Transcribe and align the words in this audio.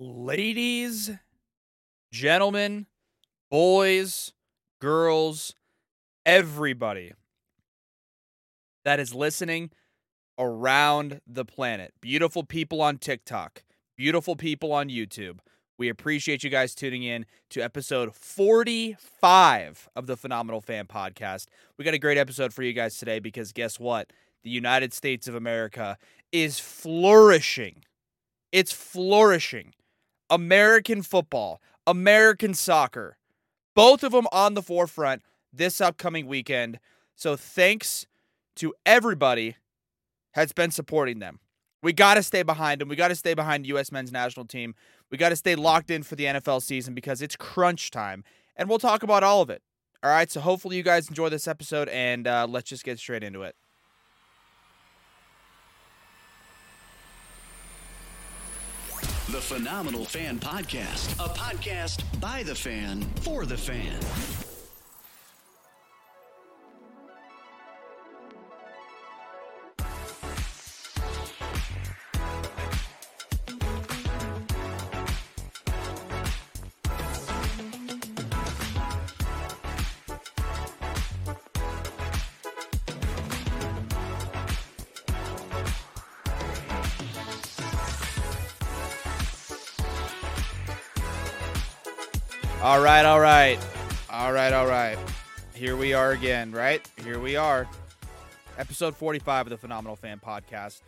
Ladies, 0.00 1.12
gentlemen, 2.10 2.86
boys, 3.48 4.32
girls, 4.80 5.54
everybody 6.26 7.12
that 8.84 8.98
is 8.98 9.14
listening 9.14 9.70
around 10.36 11.20
the 11.28 11.44
planet. 11.44 11.94
Beautiful 12.00 12.42
people 12.42 12.82
on 12.82 12.98
TikTok, 12.98 13.62
beautiful 13.96 14.34
people 14.34 14.72
on 14.72 14.88
YouTube. 14.88 15.38
We 15.78 15.88
appreciate 15.88 16.42
you 16.42 16.50
guys 16.50 16.74
tuning 16.74 17.04
in 17.04 17.24
to 17.50 17.60
episode 17.60 18.16
45 18.16 19.88
of 19.94 20.08
the 20.08 20.16
Phenomenal 20.16 20.60
Fan 20.60 20.86
Podcast. 20.88 21.46
We 21.78 21.84
got 21.84 21.94
a 21.94 21.98
great 21.98 22.18
episode 22.18 22.52
for 22.52 22.64
you 22.64 22.72
guys 22.72 22.98
today 22.98 23.20
because 23.20 23.52
guess 23.52 23.78
what? 23.78 24.12
The 24.42 24.50
United 24.50 24.92
States 24.92 25.28
of 25.28 25.36
America 25.36 25.98
is 26.32 26.58
flourishing. 26.58 27.84
It's 28.50 28.72
flourishing. 28.72 29.72
American 30.30 31.02
football, 31.02 31.60
American 31.86 32.54
soccer, 32.54 33.16
both 33.74 34.02
of 34.02 34.12
them 34.12 34.26
on 34.32 34.54
the 34.54 34.62
forefront 34.62 35.22
this 35.52 35.80
upcoming 35.80 36.26
weekend. 36.26 36.78
So 37.14 37.36
thanks 37.36 38.06
to 38.56 38.74
everybody 38.84 39.56
has 40.32 40.52
been 40.52 40.70
supporting 40.70 41.18
them. 41.18 41.40
We 41.82 41.92
got 41.92 42.14
to 42.14 42.22
stay 42.22 42.42
behind 42.42 42.80
them. 42.80 42.88
We 42.88 42.96
got 42.96 43.08
to 43.08 43.14
stay 43.14 43.34
behind 43.34 43.66
U.S. 43.66 43.92
men's 43.92 44.10
national 44.10 44.46
team. 44.46 44.74
We 45.10 45.18
got 45.18 45.28
to 45.28 45.36
stay 45.36 45.54
locked 45.54 45.90
in 45.90 46.02
for 46.02 46.16
the 46.16 46.24
NFL 46.24 46.62
season 46.62 46.94
because 46.94 47.20
it's 47.20 47.36
crunch 47.36 47.90
time. 47.90 48.24
And 48.56 48.68
we'll 48.68 48.78
talk 48.78 49.02
about 49.02 49.22
all 49.22 49.42
of 49.42 49.50
it. 49.50 49.62
All 50.02 50.10
right. 50.10 50.30
So 50.30 50.40
hopefully 50.40 50.76
you 50.76 50.82
guys 50.82 51.08
enjoy 51.08 51.28
this 51.28 51.46
episode 51.46 51.88
and 51.88 52.26
uh, 52.26 52.46
let's 52.48 52.68
just 52.68 52.84
get 52.84 52.98
straight 52.98 53.22
into 53.22 53.42
it. 53.42 53.54
The 59.34 59.40
Phenomenal 59.40 60.04
Fan 60.04 60.38
Podcast, 60.38 61.14
a 61.14 61.28
podcast 61.28 62.04
by 62.20 62.44
the 62.44 62.54
fan 62.54 63.02
for 63.22 63.44
the 63.44 63.56
fan. 63.56 64.53
Are. 97.36 97.66
Episode 98.58 98.94
45 98.94 99.46
of 99.46 99.50
the 99.50 99.56
Phenomenal 99.56 99.96
Fan 99.96 100.20
Podcast. 100.24 100.82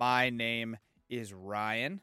My 0.00 0.30
name 0.30 0.76
is 1.08 1.32
Ryan, 1.32 2.00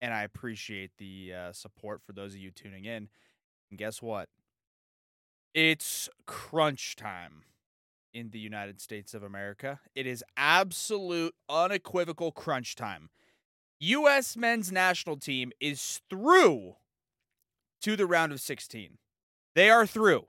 and 0.00 0.14
I 0.14 0.22
appreciate 0.22 0.92
the 0.98 1.32
uh, 1.34 1.52
support 1.52 2.00
for 2.06 2.12
those 2.12 2.32
of 2.32 2.40
you 2.40 2.50
tuning 2.50 2.86
in. 2.86 3.08
And 3.70 3.78
guess 3.78 4.00
what? 4.00 4.28
It's 5.52 6.08
crunch 6.26 6.96
time 6.96 7.42
in 8.14 8.30
the 8.30 8.38
United 8.38 8.80
States 8.80 9.12
of 9.12 9.22
America. 9.22 9.80
It 9.94 10.06
is 10.06 10.24
absolute, 10.36 11.34
unequivocal 11.48 12.32
crunch 12.32 12.76
time. 12.76 13.10
U.S. 13.80 14.36
men's 14.36 14.72
national 14.72 15.16
team 15.16 15.52
is 15.60 16.00
through 16.08 16.76
to 17.82 17.96
the 17.96 18.06
round 18.06 18.32
of 18.32 18.40
16. 18.40 18.98
They 19.54 19.68
are 19.68 19.86
through. 19.86 20.26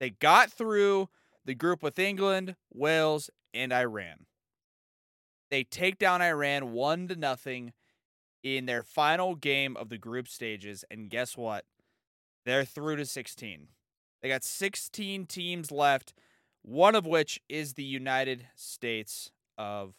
They 0.00 0.10
got 0.10 0.50
through 0.50 1.08
the 1.44 1.54
group 1.54 1.82
with 1.82 1.98
England, 1.98 2.56
Wales, 2.72 3.30
and 3.52 3.72
Iran. 3.72 4.26
They 5.50 5.64
take 5.64 5.98
down 5.98 6.22
Iran 6.22 6.72
1 6.72 7.08
to 7.08 7.16
nothing 7.16 7.72
in 8.42 8.66
their 8.66 8.82
final 8.82 9.34
game 9.34 9.76
of 9.76 9.88
the 9.88 9.98
group 9.98 10.28
stages 10.28 10.84
and 10.90 11.08
guess 11.08 11.36
what? 11.36 11.64
They're 12.44 12.64
through 12.64 12.96
to 12.96 13.06
16. 13.06 13.68
They 14.22 14.28
got 14.28 14.44
16 14.44 15.26
teams 15.26 15.70
left, 15.70 16.14
one 16.62 16.94
of 16.94 17.06
which 17.06 17.40
is 17.48 17.74
the 17.74 17.84
United 17.84 18.46
States 18.54 19.30
of 19.56 19.94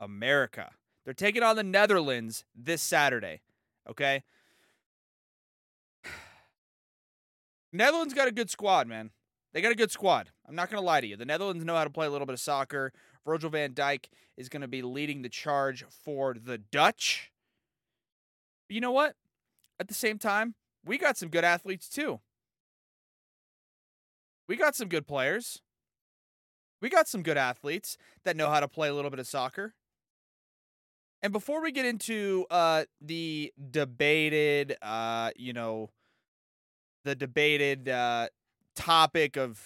America. 0.00 0.70
They're 1.04 1.14
taking 1.14 1.42
on 1.42 1.56
the 1.56 1.62
Netherlands 1.62 2.44
this 2.54 2.82
Saturday. 2.82 3.42
Okay? 3.88 4.22
Netherlands 7.72 8.14
got 8.14 8.28
a 8.28 8.32
good 8.32 8.50
squad, 8.50 8.86
man. 8.86 9.10
They 9.54 9.62
got 9.62 9.70
a 9.70 9.76
good 9.76 9.92
squad. 9.92 10.30
I'm 10.48 10.56
not 10.56 10.68
going 10.68 10.82
to 10.82 10.84
lie 10.84 11.00
to 11.00 11.06
you. 11.06 11.16
The 11.16 11.24
Netherlands 11.24 11.64
know 11.64 11.76
how 11.76 11.84
to 11.84 11.90
play 11.90 12.06
a 12.06 12.10
little 12.10 12.26
bit 12.26 12.32
of 12.32 12.40
soccer. 12.40 12.92
Virgil 13.24 13.50
van 13.50 13.72
Dijk 13.72 14.06
is 14.36 14.48
going 14.48 14.62
to 14.62 14.68
be 14.68 14.82
leading 14.82 15.22
the 15.22 15.28
charge 15.28 15.84
for 15.88 16.34
the 16.34 16.58
Dutch. 16.58 17.30
But 18.68 18.74
you 18.74 18.80
know 18.80 18.90
what? 18.90 19.14
At 19.78 19.86
the 19.86 19.94
same 19.94 20.18
time, 20.18 20.54
we 20.84 20.98
got 20.98 21.16
some 21.16 21.28
good 21.28 21.44
athletes 21.44 21.88
too. 21.88 22.20
We 24.48 24.56
got 24.56 24.74
some 24.74 24.88
good 24.88 25.06
players. 25.06 25.62
We 26.82 26.90
got 26.90 27.08
some 27.08 27.22
good 27.22 27.38
athletes 27.38 27.96
that 28.24 28.36
know 28.36 28.50
how 28.50 28.60
to 28.60 28.68
play 28.68 28.88
a 28.88 28.94
little 28.94 29.10
bit 29.10 29.20
of 29.20 29.26
soccer. 29.26 29.74
And 31.22 31.32
before 31.32 31.62
we 31.62 31.72
get 31.72 31.86
into 31.86 32.44
uh, 32.50 32.84
the 33.00 33.54
debated, 33.70 34.76
uh, 34.82 35.30
you 35.36 35.54
know, 35.54 35.90
the 37.04 37.14
debated 37.14 37.88
uh, 37.88 38.28
topic 38.74 39.36
of 39.36 39.60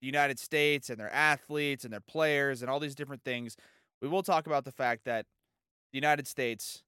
the 0.00 0.06
United 0.06 0.38
States 0.38 0.90
and 0.90 0.98
their 0.98 1.12
athletes 1.12 1.84
and 1.84 1.92
their 1.92 2.00
players 2.00 2.62
and 2.62 2.70
all 2.70 2.80
these 2.80 2.94
different 2.94 3.22
things, 3.24 3.56
we 4.00 4.08
will 4.08 4.22
talk 4.22 4.46
about 4.46 4.64
the 4.64 4.72
fact 4.72 5.04
that 5.04 5.26
the 5.92 5.96
United 5.96 6.26
States 6.26 6.82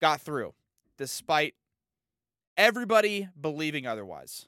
got 0.00 0.20
through 0.20 0.54
despite 0.98 1.54
everybody 2.56 3.28
believing 3.40 3.86
otherwise. 3.86 4.46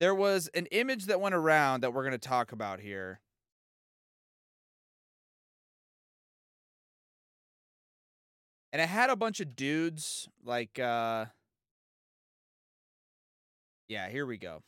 There 0.00 0.14
was 0.14 0.48
an 0.54 0.66
image 0.66 1.06
that 1.06 1.20
went 1.20 1.34
around 1.34 1.82
that 1.82 1.92
we're 1.92 2.02
going 2.02 2.12
to 2.12 2.18
talk 2.18 2.52
about 2.52 2.78
here 2.78 3.20
and 8.72 8.82
it 8.82 8.88
had 8.88 9.10
a 9.10 9.16
bunch 9.16 9.40
of 9.40 9.56
dudes 9.56 10.28
like 10.44 10.78
uh 10.78 11.26
yeah 13.88 14.08
here 14.08 14.26
we 14.26 14.36
go. 14.36 14.62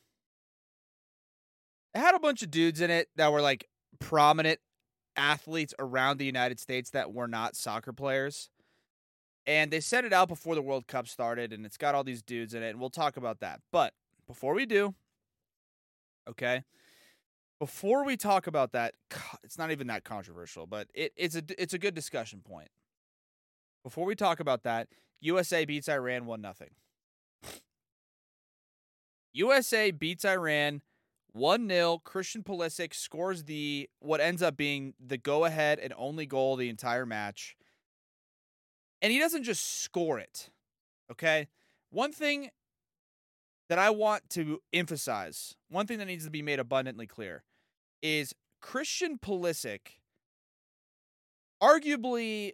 It 1.94 1.98
had 1.98 2.14
a 2.14 2.20
bunch 2.20 2.42
of 2.42 2.50
dudes 2.50 2.80
in 2.80 2.90
it 2.90 3.08
that 3.16 3.32
were 3.32 3.42
like 3.42 3.66
prominent 3.98 4.60
athletes 5.16 5.74
around 5.78 6.18
the 6.18 6.24
united 6.24 6.58
states 6.60 6.90
that 6.90 7.12
were 7.12 7.26
not 7.26 7.56
soccer 7.56 7.92
players 7.92 8.48
and 9.44 9.70
they 9.70 9.80
sent 9.80 10.06
it 10.06 10.12
out 10.12 10.28
before 10.28 10.54
the 10.54 10.62
world 10.62 10.86
cup 10.86 11.08
started 11.08 11.52
and 11.52 11.66
it's 11.66 11.76
got 11.76 11.94
all 11.94 12.04
these 12.04 12.22
dudes 12.22 12.54
in 12.54 12.62
it 12.62 12.70
and 12.70 12.80
we'll 12.80 12.88
talk 12.88 13.16
about 13.16 13.40
that 13.40 13.60
but 13.72 13.92
before 14.26 14.54
we 14.54 14.64
do 14.64 14.94
okay? 16.28 16.62
Before 17.58 18.04
we 18.04 18.16
talk 18.16 18.46
about 18.46 18.72
that 18.72 18.94
it's 19.42 19.58
not 19.58 19.70
even 19.72 19.88
that 19.88 20.04
controversial 20.04 20.66
but 20.66 20.86
it, 20.94 21.12
it's 21.16 21.34
a 21.34 21.42
it's 21.58 21.74
a 21.74 21.78
good 21.78 21.94
discussion 21.94 22.40
point 22.40 22.68
before 23.82 24.04
we 24.04 24.14
talk 24.14 24.40
about 24.40 24.62
that, 24.64 24.88
USA 25.20 25.64
beats 25.64 25.88
Iran 25.88 26.26
1 26.26 26.42
0. 26.42 26.54
USA 29.32 29.90
beats 29.90 30.24
Iran 30.24 30.82
1 31.32 31.68
0. 31.68 31.98
Christian 32.04 32.42
Pulisic 32.42 32.94
scores 32.94 33.44
the 33.44 33.88
what 34.00 34.20
ends 34.20 34.42
up 34.42 34.56
being 34.56 34.94
the 35.04 35.18
go 35.18 35.44
ahead 35.44 35.78
and 35.78 35.92
only 35.96 36.26
goal 36.26 36.56
the 36.56 36.68
entire 36.68 37.06
match. 37.06 37.56
And 39.02 39.12
he 39.12 39.18
doesn't 39.18 39.44
just 39.44 39.82
score 39.82 40.18
it. 40.18 40.50
Okay? 41.10 41.48
One 41.90 42.12
thing 42.12 42.50
that 43.68 43.78
I 43.78 43.90
want 43.90 44.28
to 44.30 44.60
emphasize, 44.72 45.54
one 45.68 45.86
thing 45.86 45.98
that 45.98 46.06
needs 46.06 46.24
to 46.24 46.30
be 46.30 46.42
made 46.42 46.58
abundantly 46.58 47.06
clear 47.06 47.44
is 48.02 48.34
Christian 48.60 49.18
Pulisic 49.18 50.00
arguably 51.62 52.52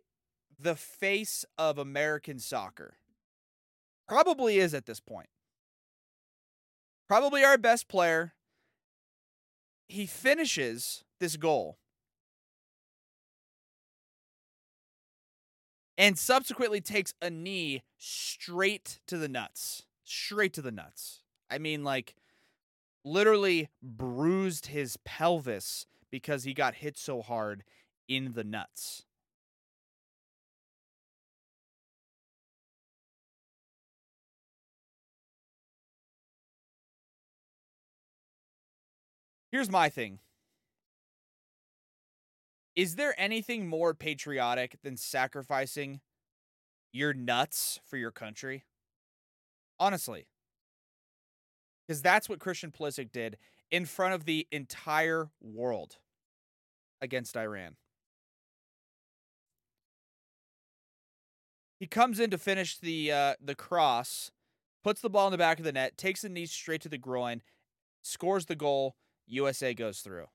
the 0.59 0.77
face 0.77 1.45
of 1.59 1.79
American 1.79 2.39
soccer. 2.39 2.97
Probably 4.09 4.59
is 4.59 4.75
at 4.75 4.87
this 4.87 5.01
point. 5.01 5.29
Probably 7.09 7.45
our 7.45 7.59
best 7.59 7.89
player. 7.89 8.35
He 9.89 10.07
finishes 10.07 11.05
this 11.21 11.37
goal. 11.37 11.79
And 15.99 16.19
subsequently 16.19 16.81
takes 16.81 17.15
a 17.23 17.31
knee 17.31 17.83
straight 17.97 19.01
to 19.07 19.17
the 19.17 19.29
nuts. 19.29 19.85
Straight 20.05 20.53
to 20.55 20.63
the 20.63 20.71
nuts. 20.71 21.23
I 21.51 21.59
mean, 21.59 21.85
like, 21.85 22.15
literally 23.05 23.71
bruised 23.83 24.67
his 24.67 24.99
pelvis 25.05 25.87
because 26.11 26.45
he 26.45 26.53
got 26.53 26.75
hit 26.77 26.99
so 26.99 27.23
hard 27.23 27.65
in 28.09 28.33
the 28.35 28.45
nuts. 28.45 29.06
Here's 39.57 39.71
my 39.71 39.89
thing. 39.89 40.19
Is 42.75 42.97
there 42.97 43.15
anything 43.17 43.67
more 43.67 43.95
patriotic 43.95 44.77
than 44.83 44.99
sacrificing 44.99 46.01
your 46.93 47.15
nuts 47.15 47.81
for 47.87 47.97
your 47.97 48.11
country? 48.11 48.65
Honestly. 49.81 50.29
Because 51.89 52.03
that's 52.03 52.29
what 52.29 52.39
Christian 52.39 52.71
Pulisic 52.71 53.11
did 53.11 53.39
in 53.71 53.87
front 53.87 54.13
of 54.13 54.27
the 54.27 54.47
entire 54.53 55.31
world 55.41 55.97
against 57.01 57.35
Iran. 57.35 57.77
He 61.81 61.87
comes 61.87 62.21
in 62.21 62.29
to 62.29 62.37
finish 62.37 62.77
the 62.77 63.11
uh, 63.11 63.35
the 63.43 63.55
cross, 63.55 64.31
puts 64.85 65.01
the 65.01 65.09
ball 65.09 65.29
in 65.29 65.33
the 65.33 65.39
back 65.39 65.59
of 65.59 65.65
the 65.65 65.73
net, 65.73 65.97
takes 65.97 66.21
the 66.21 66.29
knee 66.29 66.45
straight 66.45 66.83
to 66.83 66.91
the 66.91 66.99
groin, 66.99 67.41
scores 68.03 68.45
the 68.45 68.55
goal. 68.55 68.97
USA 69.27 69.75
goes 69.75 70.01
through. 70.01 70.27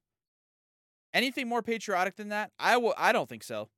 Anything 1.14 1.48
more 1.48 1.62
patriotic 1.62 2.16
than 2.16 2.30
that? 2.30 2.52
I 2.60 2.74
w- 2.74 2.94
I 2.98 3.12
don't 3.12 3.28
think 3.28 3.44
so. 3.44 3.70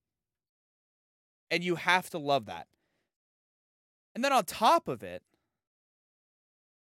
And 1.50 1.64
you 1.64 1.76
have 1.76 2.10
to 2.12 2.18
love 2.18 2.46
that. 2.46 2.68
And 4.16 4.24
then 4.24 4.32
on 4.32 4.46
top 4.46 4.88
of 4.88 5.04
it, 5.04 5.24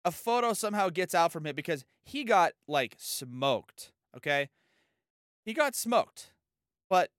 a 0.04 0.12
photo 0.12 0.54
somehow 0.54 0.90
gets 0.90 1.16
out 1.16 1.32
from 1.32 1.46
him 1.46 1.56
because 1.56 1.86
he 2.04 2.24
got 2.24 2.54
like 2.68 2.96
smoked. 3.00 3.92
Okay. 4.16 4.50
He 5.46 5.54
got 5.54 5.76
smoked. 5.76 6.32
But, 6.90 7.10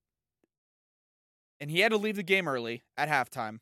and 1.61 1.71
he 1.71 1.81
had 1.81 1.91
to 1.91 1.99
leave 1.99 2.17
the 2.17 2.23
game 2.23 2.47
early 2.47 2.85
at 2.97 3.09
halftime. 3.09 3.59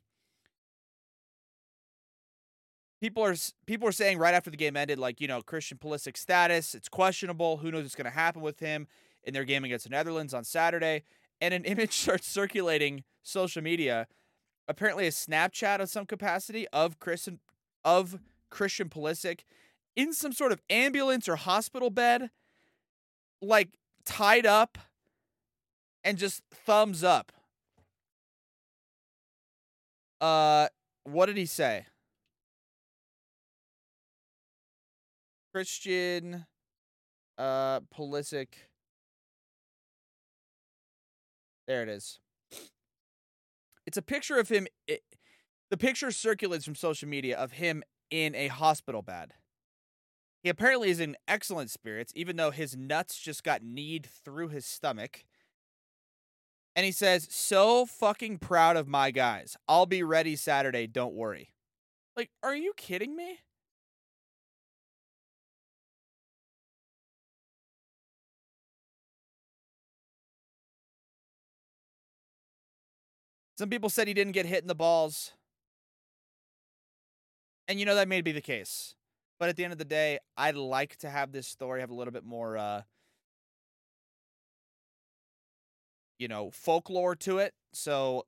People 3.04 3.22
are 3.22 3.34
people 3.66 3.86
are 3.86 3.92
saying 3.92 4.16
right 4.16 4.32
after 4.32 4.48
the 4.48 4.56
game 4.56 4.78
ended, 4.78 4.98
like 4.98 5.20
you 5.20 5.28
know, 5.28 5.42
Christian 5.42 5.76
Pulisic 5.76 6.16
status, 6.16 6.74
it's 6.74 6.88
questionable. 6.88 7.58
Who 7.58 7.70
knows 7.70 7.82
what's 7.82 7.94
going 7.94 8.06
to 8.06 8.10
happen 8.10 8.40
with 8.40 8.60
him 8.60 8.86
in 9.24 9.34
their 9.34 9.44
game 9.44 9.62
against 9.62 9.84
the 9.84 9.90
Netherlands 9.90 10.32
on 10.32 10.42
Saturday? 10.42 11.02
And 11.38 11.52
an 11.52 11.64
image 11.66 11.92
starts 11.92 12.26
circulating 12.26 13.04
social 13.22 13.60
media, 13.60 14.06
apparently 14.68 15.06
a 15.06 15.10
Snapchat 15.10 15.80
of 15.80 15.90
some 15.90 16.06
capacity 16.06 16.66
of 16.68 16.98
Christian 16.98 17.40
of 17.84 18.18
Christian 18.48 18.88
Pulisic 18.88 19.40
in 19.94 20.14
some 20.14 20.32
sort 20.32 20.50
of 20.50 20.62
ambulance 20.70 21.28
or 21.28 21.36
hospital 21.36 21.90
bed, 21.90 22.30
like 23.42 23.76
tied 24.06 24.46
up 24.46 24.78
and 26.02 26.16
just 26.16 26.40
thumbs 26.50 27.04
up. 27.04 27.32
Uh, 30.22 30.68
what 31.04 31.26
did 31.26 31.36
he 31.36 31.44
say? 31.44 31.84
Christian 35.54 36.46
uh 37.38 37.78
Pulisic. 37.96 38.48
There 41.68 41.84
it 41.84 41.88
is. 41.88 42.18
It's 43.86 43.96
a 43.96 44.02
picture 44.02 44.36
of 44.38 44.48
him. 44.48 44.66
It, 44.88 45.02
the 45.70 45.76
picture 45.76 46.10
circulates 46.10 46.64
from 46.64 46.74
social 46.74 47.08
media 47.08 47.38
of 47.38 47.52
him 47.52 47.84
in 48.10 48.34
a 48.34 48.48
hospital 48.48 49.00
bed. 49.00 49.34
He 50.42 50.48
apparently 50.48 50.90
is 50.90 50.98
in 50.98 51.16
excellent 51.28 51.70
spirits, 51.70 52.12
even 52.16 52.34
though 52.36 52.50
his 52.50 52.76
nuts 52.76 53.16
just 53.20 53.44
got 53.44 53.62
kneed 53.62 54.08
through 54.24 54.48
his 54.48 54.66
stomach. 54.66 55.24
And 56.74 56.84
he 56.84 56.90
says, 56.90 57.28
So 57.30 57.86
fucking 57.86 58.38
proud 58.38 58.76
of 58.76 58.88
my 58.88 59.12
guys. 59.12 59.56
I'll 59.68 59.86
be 59.86 60.02
ready 60.02 60.34
Saturday, 60.34 60.88
don't 60.88 61.14
worry. 61.14 61.50
Like, 62.16 62.30
are 62.42 62.56
you 62.56 62.72
kidding 62.76 63.14
me? 63.14 63.38
Some 73.56 73.70
people 73.70 73.88
said 73.88 74.08
he 74.08 74.14
didn't 74.14 74.32
get 74.32 74.46
hit 74.46 74.62
in 74.62 74.68
the 74.68 74.74
balls. 74.74 75.32
And 77.68 77.78
you 77.78 77.86
know 77.86 77.94
that 77.94 78.08
may 78.08 78.20
be 78.20 78.32
the 78.32 78.40
case. 78.40 78.94
But 79.38 79.48
at 79.48 79.56
the 79.56 79.64
end 79.64 79.72
of 79.72 79.78
the 79.78 79.84
day, 79.84 80.18
I'd 80.36 80.56
like 80.56 80.96
to 80.96 81.10
have 81.10 81.32
this 81.32 81.46
story 81.46 81.80
have 81.80 81.90
a 81.90 81.94
little 81.94 82.12
bit 82.12 82.24
more 82.24 82.56
uh 82.56 82.82
you 86.18 86.28
know, 86.28 86.50
folklore 86.50 87.16
to 87.16 87.38
it. 87.38 87.54
So 87.72 88.24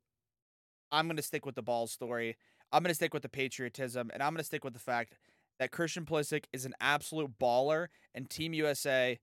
I'm 0.90 1.06
going 1.06 1.17
to 1.17 1.23
stick 1.23 1.46
with 1.46 1.55
the 1.55 1.62
ball 1.62 1.87
story. 1.87 2.37
I'm 2.72 2.82
going 2.82 2.90
to 2.90 2.94
stick 2.94 3.14
with 3.14 3.22
the 3.22 3.29
patriotism 3.29 4.11
and 4.12 4.22
I'm 4.22 4.32
going 4.32 4.38
to 4.38 4.44
stick 4.44 4.64
with 4.64 4.75
the 4.75 4.81
fact 4.81 5.14
that 5.58 5.70
Christian 5.70 6.05
Pulisic 6.05 6.44
is 6.52 6.67
an 6.67 6.75
absolute 6.81 7.38
baller 7.38 7.87
and 8.14 8.29
Team 8.29 8.52
USA 8.55 9.19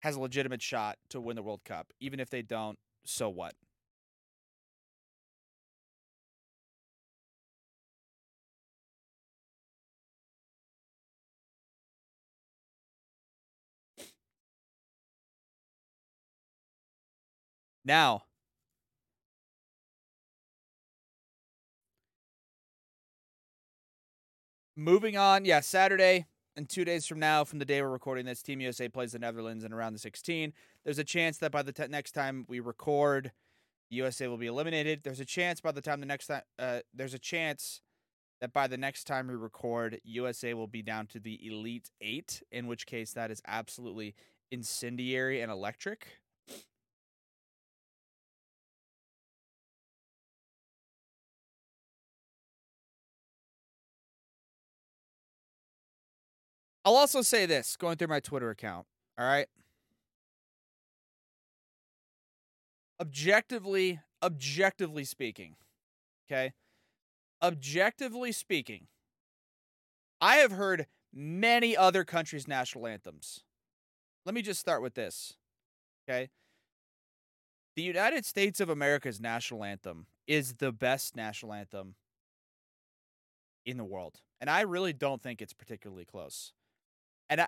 has 0.00 0.16
a 0.16 0.20
legitimate 0.20 0.60
shot 0.60 0.98
to 1.10 1.20
win 1.20 1.36
the 1.36 1.42
World 1.42 1.64
Cup. 1.64 1.92
Even 2.00 2.20
if 2.20 2.30
they 2.30 2.42
don't, 2.42 2.78
so 3.04 3.28
what? 3.28 3.54
Now, 17.86 18.24
moving 24.74 25.16
on, 25.16 25.44
yeah, 25.44 25.60
Saturday 25.60 26.26
and 26.56 26.68
two 26.68 26.84
days 26.84 27.06
from 27.06 27.20
now, 27.20 27.44
from 27.44 27.60
the 27.60 27.64
day 27.64 27.80
we're 27.80 27.88
recording 27.88 28.26
this, 28.26 28.42
Team 28.42 28.60
USA 28.60 28.88
plays 28.88 29.12
the 29.12 29.20
Netherlands 29.20 29.62
in 29.62 29.72
around 29.72 29.92
the 29.92 30.00
16. 30.00 30.52
There's 30.84 30.98
a 30.98 31.04
chance 31.04 31.38
that 31.38 31.52
by 31.52 31.62
the 31.62 31.70
t- 31.70 31.86
next 31.88 32.10
time 32.10 32.44
we 32.48 32.58
record, 32.58 33.30
USA 33.90 34.26
will 34.26 34.36
be 34.36 34.48
eliminated. 34.48 35.02
There's 35.04 35.20
a 35.20 35.24
chance 35.24 35.60
by 35.60 35.70
the 35.70 35.80
time 35.80 36.00
the 36.00 36.06
next 36.06 36.26
time, 36.26 36.42
uh, 36.58 36.80
there's 36.92 37.14
a 37.14 37.20
chance 37.20 37.82
that 38.40 38.52
by 38.52 38.66
the 38.66 38.76
next 38.76 39.04
time 39.04 39.28
we 39.28 39.36
record, 39.36 40.00
USA 40.02 40.54
will 40.54 40.66
be 40.66 40.82
down 40.82 41.06
to 41.06 41.20
the 41.20 41.38
Elite 41.46 41.92
Eight, 42.00 42.42
in 42.50 42.66
which 42.66 42.84
case 42.84 43.12
that 43.12 43.30
is 43.30 43.40
absolutely 43.46 44.16
incendiary 44.50 45.40
and 45.40 45.52
electric. 45.52 46.18
I'll 56.86 56.94
also 56.94 57.20
say 57.20 57.46
this 57.46 57.76
going 57.76 57.96
through 57.96 58.06
my 58.06 58.20
Twitter 58.20 58.48
account. 58.48 58.86
All 59.18 59.26
right. 59.26 59.48
Objectively, 63.00 64.00
objectively 64.22 65.04
speaking, 65.04 65.56
okay? 66.30 66.52
Objectively 67.42 68.30
speaking, 68.30 68.86
I 70.20 70.36
have 70.36 70.52
heard 70.52 70.86
many 71.12 71.76
other 71.76 72.04
countries' 72.04 72.46
national 72.46 72.86
anthems. 72.86 73.42
Let 74.24 74.34
me 74.34 74.40
just 74.40 74.60
start 74.60 74.80
with 74.80 74.94
this, 74.94 75.34
okay? 76.08 76.30
The 77.74 77.82
United 77.82 78.24
States 78.24 78.60
of 78.60 78.70
America's 78.70 79.20
national 79.20 79.64
anthem 79.64 80.06
is 80.26 80.54
the 80.54 80.72
best 80.72 81.16
national 81.16 81.52
anthem 81.52 81.96
in 83.66 83.76
the 83.76 83.84
world. 83.84 84.20
And 84.40 84.48
I 84.48 84.60
really 84.60 84.92
don't 84.92 85.22
think 85.22 85.42
it's 85.42 85.52
particularly 85.52 86.04
close. 86.04 86.52
And 87.28 87.42
I, 87.42 87.46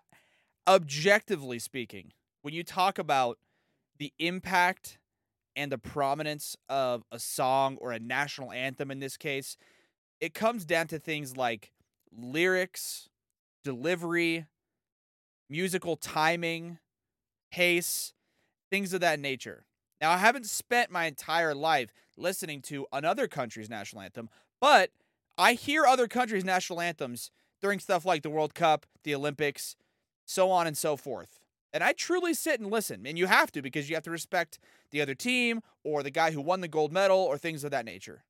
objectively 0.67 1.59
speaking, 1.59 2.13
when 2.43 2.55
you 2.55 2.63
talk 2.63 2.99
about 2.99 3.39
the 3.99 4.13
impact 4.19 4.99
and 5.57 5.73
the 5.73 5.79
prominence 5.79 6.57
of 6.69 7.03
a 7.11 7.19
song 7.19 7.77
or 7.81 7.93
a 7.93 7.99
national 7.99 8.53
anthem 8.53 8.91
in 8.91 9.01
this 9.01 9.17
case, 9.17 9.57
it 10.21 10.35
comes 10.35 10.65
down 10.65 10.87
to 10.89 10.99
things 10.99 11.37
like 11.37 11.73
lyrics, 12.13 13.09
delivery, 13.65 14.47
musical 15.51 15.97
timing, 15.97 16.79
pace, 17.51 18.13
things 18.71 18.93
of 18.93 19.01
that 19.01 19.19
nature. 19.19 19.65
Now, 20.01 20.13
I 20.13 20.19
haven't 20.19 20.47
spent 20.47 20.91
my 20.91 21.07
entire 21.07 21.55
life 21.55 21.93
listening 22.17 22.63
to 22.63 22.87
another 22.93 23.27
country's 23.27 23.71
national 23.71 24.03
anthem, 24.03 24.29
but 24.61 24.91
I 25.37 25.55
hear 25.55 25.87
other 25.87 26.09
countries' 26.09 26.45
national 26.45 26.81
anthems 26.81 27.31
during 27.61 27.81
stuff 27.81 28.05
like 28.05 28.23
the 28.23 28.31
World 28.31 28.55
Cup, 28.55 28.87
the 29.09 29.15
Olympics, 29.15 29.75
so 30.27 30.51
on 30.51 30.67
and 30.67 30.77
so 30.77 30.97
forth. 30.97 31.41
And 31.73 31.83
I 31.83 31.93
truly 31.93 32.35
sit 32.35 32.61
and 32.61 32.71
listen. 32.71 33.07
And 33.07 33.19
you 33.19 33.27
have 33.27 33.51
to 33.53 33.63
because 33.63 33.89
you 33.89 33.97
have 33.97 34.05
to 34.05 34.11
respect 34.11 34.59
the 34.91 35.01
other 35.01 35.15
team 35.15 35.63
or 35.83 36.03
the 36.03 36.11
guy 36.11 36.31
who 36.31 36.41
won 36.41 36.61
the 36.61 36.69
gold 36.69 36.93
medal 36.93 37.19
or 37.19 37.39
things 37.39 37.65
of 37.65 37.71
that 37.71 37.85
nature. 37.85 38.25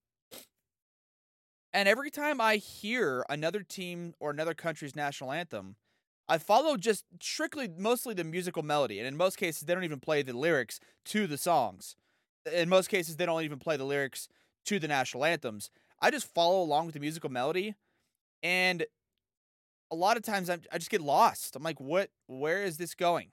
And 1.73 1.89
every 1.89 2.11
time 2.11 2.41
I 2.41 2.57
hear 2.57 3.25
another 3.29 3.63
team 3.63 4.15
or 4.21 4.31
another 4.31 4.55
country's 4.55 4.97
national 4.97 5.33
anthem, 5.33 5.77
I 6.29 6.39
follow 6.39 6.77
just 6.77 7.05
strictly 7.21 7.69
mostly 7.69 8.15
the 8.15 8.25
musical 8.25 8.63
melody, 8.63 8.99
and 8.99 9.09
in 9.09 9.17
most 9.17 9.37
cases 9.37 9.63
they 9.63 9.75
don't 9.75 9.85
even 9.85 10.01
play 10.01 10.23
the 10.23 10.37
lyrics 10.37 10.81
to 11.07 11.27
the 11.27 11.39
songs. 11.39 11.97
In 12.53 12.69
most 12.69 12.89
cases 12.89 13.17
they 13.17 13.27
don't 13.27 13.43
even 13.43 13.59
play 13.59 13.77
the 13.77 13.85
lyrics 13.85 14.29
to 14.67 14.79
the 14.79 14.89
national 14.89 15.25
anthems. 15.25 15.71
I 16.01 16.11
just 16.11 16.33
follow 16.33 16.63
along 16.63 16.87
with 16.87 16.95
the 16.95 17.01
musical 17.01 17.31
melody, 17.31 17.75
and 18.43 18.85
a 19.91 19.97
lot 19.97 20.17
of 20.17 20.23
times 20.23 20.51
I'm, 20.51 20.63
I 20.73 20.79
just 20.79 20.91
get 20.91 21.01
lost. 21.01 21.57
I'm 21.57 21.63
like, 21.63 21.81
what? 21.81 22.11
Where 22.27 22.63
is 22.65 22.77
this 22.77 22.95
going? 22.95 23.29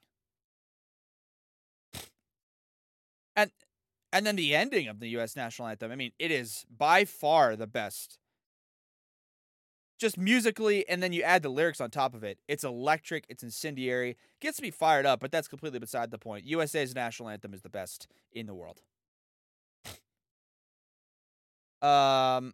And 3.36 3.52
and 4.14 4.26
then 4.26 4.36
the 4.38 4.56
ending 4.56 4.88
of 4.88 5.00
the 5.00 5.10
U.S. 5.10 5.36
national 5.36 5.68
anthem. 5.68 5.92
I 5.92 5.96
mean, 5.96 6.12
it 6.20 6.32
is 6.32 6.66
by 6.76 7.06
far 7.06 7.56
the 7.56 7.68
best. 7.68 8.18
Just 10.00 10.18
musically, 10.18 10.88
and 10.90 11.02
then 11.02 11.14
you 11.14 11.22
add 11.22 11.42
the 11.42 11.50
lyrics 11.50 11.80
on 11.82 11.90
top 11.90 12.14
of 12.14 12.24
it. 12.24 12.38
It's 12.48 12.64
electric. 12.64 13.26
It's 13.30 13.44
incendiary. 13.44 14.18
Gets 14.42 14.62
me 14.62 14.72
fired 14.72 15.06
up, 15.06 15.22
but 15.22 15.32
that's 15.32 15.48
completely 15.48 15.80
beside 15.80 16.12
the 16.12 16.18
point. 16.18 16.46
USA's 16.46 16.94
national 16.96 17.30
anthem 17.30 17.54
is 17.54 17.62
the 17.62 17.70
best 17.70 18.08
in 18.34 18.46
the 18.46 18.54
world. 18.54 18.82
um, 21.82 22.54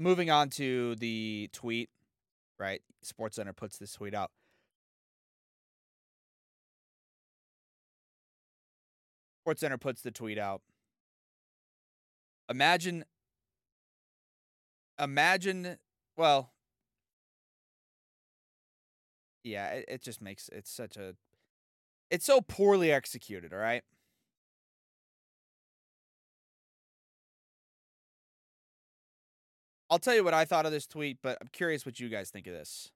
moving 0.00 0.30
on 0.30 0.48
to 0.48 0.94
the 0.96 1.50
tweet, 1.52 1.90
right? 2.58 2.80
SportsCenter 3.04 3.54
puts 3.54 3.76
this 3.76 3.92
tweet 3.92 4.14
out. 4.14 4.30
SportsCenter 9.46 9.78
puts 9.78 10.00
the 10.00 10.10
tweet 10.10 10.38
out. 10.38 10.62
Imagine, 12.48 13.04
imagine, 14.98 15.76
well, 16.16 16.50
yeah, 19.44 19.68
it, 19.68 19.84
it 19.86 20.02
just 20.02 20.20
makes 20.20 20.48
it's 20.52 20.70
such 20.70 20.96
a, 20.96 21.14
it's 22.10 22.24
so 22.24 22.40
poorly 22.40 22.90
executed. 22.90 23.52
All 23.52 23.58
right. 23.58 23.82
I'll 29.90 29.98
tell 29.98 30.14
you 30.14 30.22
what 30.22 30.34
I 30.34 30.44
thought 30.44 30.66
of 30.66 30.72
this 30.72 30.86
tweet, 30.86 31.18
but 31.20 31.36
I'm 31.40 31.48
curious 31.52 31.84
what 31.84 31.98
you 31.98 32.08
guys 32.08 32.30
think 32.30 32.46
of 32.46 32.52
this. 32.52 32.92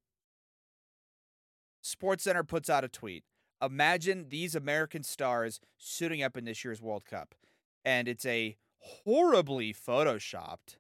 SportsCenter 1.82 2.46
puts 2.46 2.70
out 2.70 2.84
a 2.84 2.88
tweet. 2.88 3.24
Imagine 3.60 4.26
these 4.28 4.54
American 4.54 5.02
stars 5.02 5.60
suiting 5.76 6.22
up 6.22 6.36
in 6.36 6.44
this 6.44 6.64
year's 6.64 6.80
World 6.80 7.04
Cup. 7.04 7.34
And 7.84 8.08
it's 8.08 8.24
a 8.24 8.56
horribly 8.78 9.74
photoshopped 9.74 10.76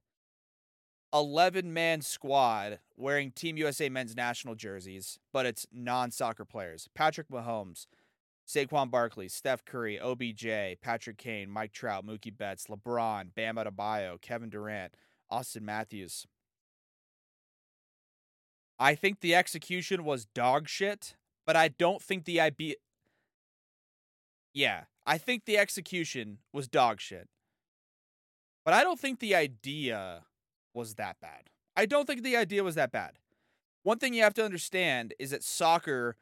11 1.14 1.72
man 1.72 2.00
squad 2.00 2.80
wearing 2.96 3.30
Team 3.30 3.56
USA 3.56 3.88
men's 3.88 4.16
national 4.16 4.56
jerseys, 4.56 5.18
but 5.32 5.46
it's 5.46 5.66
non 5.72 6.10
soccer 6.10 6.44
players. 6.44 6.88
Patrick 6.94 7.28
Mahomes, 7.28 7.86
Saquon 8.46 8.90
Barkley, 8.90 9.28
Steph 9.28 9.64
Curry, 9.64 9.98
OBJ, 9.98 10.80
Patrick 10.82 11.16
Kane, 11.16 11.48
Mike 11.48 11.72
Trout, 11.72 12.04
Mookie 12.04 12.36
Betts, 12.36 12.66
LeBron, 12.66 13.28
Bam 13.34 13.56
Adebayo, 13.56 14.20
Kevin 14.20 14.50
Durant, 14.50 14.92
Auston 15.32 15.62
Matthews. 15.62 16.26
I 18.78 18.94
think 18.94 19.20
the 19.20 19.34
execution 19.34 20.04
was 20.04 20.24
dog 20.24 20.68
shit, 20.68 21.14
but 21.46 21.56
I 21.56 21.68
don't 21.68 22.02
think 22.02 22.24
the 22.24 22.40
idea. 22.40 22.74
Yeah, 24.52 24.84
I 25.06 25.18
think 25.18 25.44
the 25.44 25.58
execution 25.58 26.38
was 26.52 26.68
dog 26.68 27.00
shit. 27.00 27.28
But 28.64 28.74
I 28.74 28.82
don't 28.82 28.98
think 28.98 29.20
the 29.20 29.34
idea 29.34 30.24
was 30.72 30.94
that 30.94 31.20
bad. 31.20 31.50
I 31.76 31.86
don't 31.86 32.06
think 32.06 32.22
the 32.22 32.36
idea 32.36 32.64
was 32.64 32.74
that 32.76 32.92
bad. 32.92 33.18
One 33.82 33.98
thing 33.98 34.14
you 34.14 34.22
have 34.22 34.34
to 34.34 34.44
understand 34.44 35.12
is 35.18 35.30
that 35.30 35.44
soccer, 35.44 36.16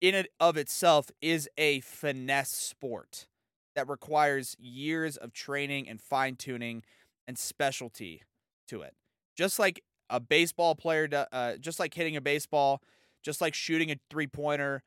in 0.00 0.14
and 0.14 0.28
of 0.38 0.56
itself, 0.56 1.10
is 1.22 1.48
a 1.56 1.80
finesse 1.80 2.50
sport 2.50 3.26
that 3.74 3.88
requires 3.88 4.56
years 4.58 5.16
of 5.16 5.32
training 5.32 5.88
and 5.88 6.00
fine 6.00 6.36
tuning 6.36 6.82
and 7.26 7.38
specialty 7.38 8.22
to 8.66 8.82
it. 8.82 8.94
Just 9.36 9.58
like 9.58 9.82
a 10.08 10.20
baseball 10.20 10.74
player, 10.74 11.08
uh, 11.32 11.56
just 11.56 11.78
like 11.78 11.94
hitting 11.94 12.16
a 12.16 12.20
baseball, 12.20 12.82
just 13.22 13.40
like 13.40 13.54
shooting 13.54 13.90
a 13.90 13.96
three 14.10 14.26
pointer, 14.26 14.82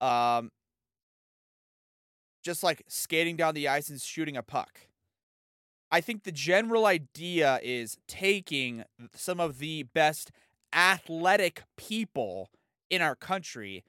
um, 0.00 0.50
just 2.44 2.62
like 2.62 2.82
skating 2.88 3.36
down 3.36 3.54
the 3.54 3.68
ice 3.68 3.88
and 3.88 4.00
shooting 4.00 4.36
a 4.36 4.42
puck. 4.42 4.80
I 5.90 6.00
think 6.00 6.24
the 6.24 6.32
general 6.32 6.84
idea 6.84 7.60
is 7.62 7.96
taking 8.08 8.84
some 9.14 9.40
of 9.40 9.58
the 9.58 9.84
best 9.84 10.32
athletic 10.72 11.62
people 11.76 12.50
in 12.90 13.00
our 13.02 13.14
country 13.14 13.84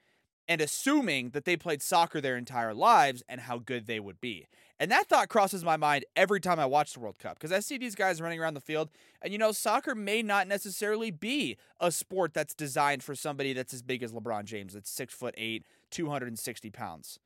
and 0.48 0.62
assuming 0.62 1.32
that 1.32 1.46
they 1.46 1.58
played 1.58 1.82
soccer 1.82 2.22
their 2.22 2.38
entire 2.38 2.74
lives 2.74 3.24
and 3.28 3.42
how 3.42 3.58
good 3.58 3.88
they 3.88 4.00
would 4.00 4.22
be. 4.22 4.48
And 4.80 4.92
that 4.92 5.08
thought 5.08 5.30
crosses 5.30 5.64
my 5.64 5.76
mind 5.76 6.06
every 6.16 6.40
time 6.40 6.60
I 6.60 6.66
watch 6.66 6.94
the 6.94 7.00
World 7.00 7.18
Cup 7.18 7.36
because 7.36 7.52
I 7.52 7.60
see 7.60 7.78
these 7.78 7.96
guys 7.96 8.22
running 8.22 8.40
around 8.40 8.54
the 8.54 8.62
field. 8.62 8.90
And, 9.22 9.34
you 9.34 9.40
know, 9.40 9.52
soccer 9.52 9.96
may 9.96 10.22
not 10.22 10.48
necessarily 10.48 11.10
be 11.10 11.58
a 11.80 11.92
sport 11.92 12.34
that's 12.34 12.54
designed 12.54 13.02
for 13.02 13.16
somebody 13.16 13.54
that's 13.54 13.74
as 13.74 13.82
big 13.82 14.04
as 14.04 14.12
LeBron 14.12 14.46
James, 14.46 14.74
that's 14.74 14.90
six 14.90 15.14
foot 15.14 15.34
eight, 15.38 15.66
260 15.90 16.70
pounds. 16.70 17.20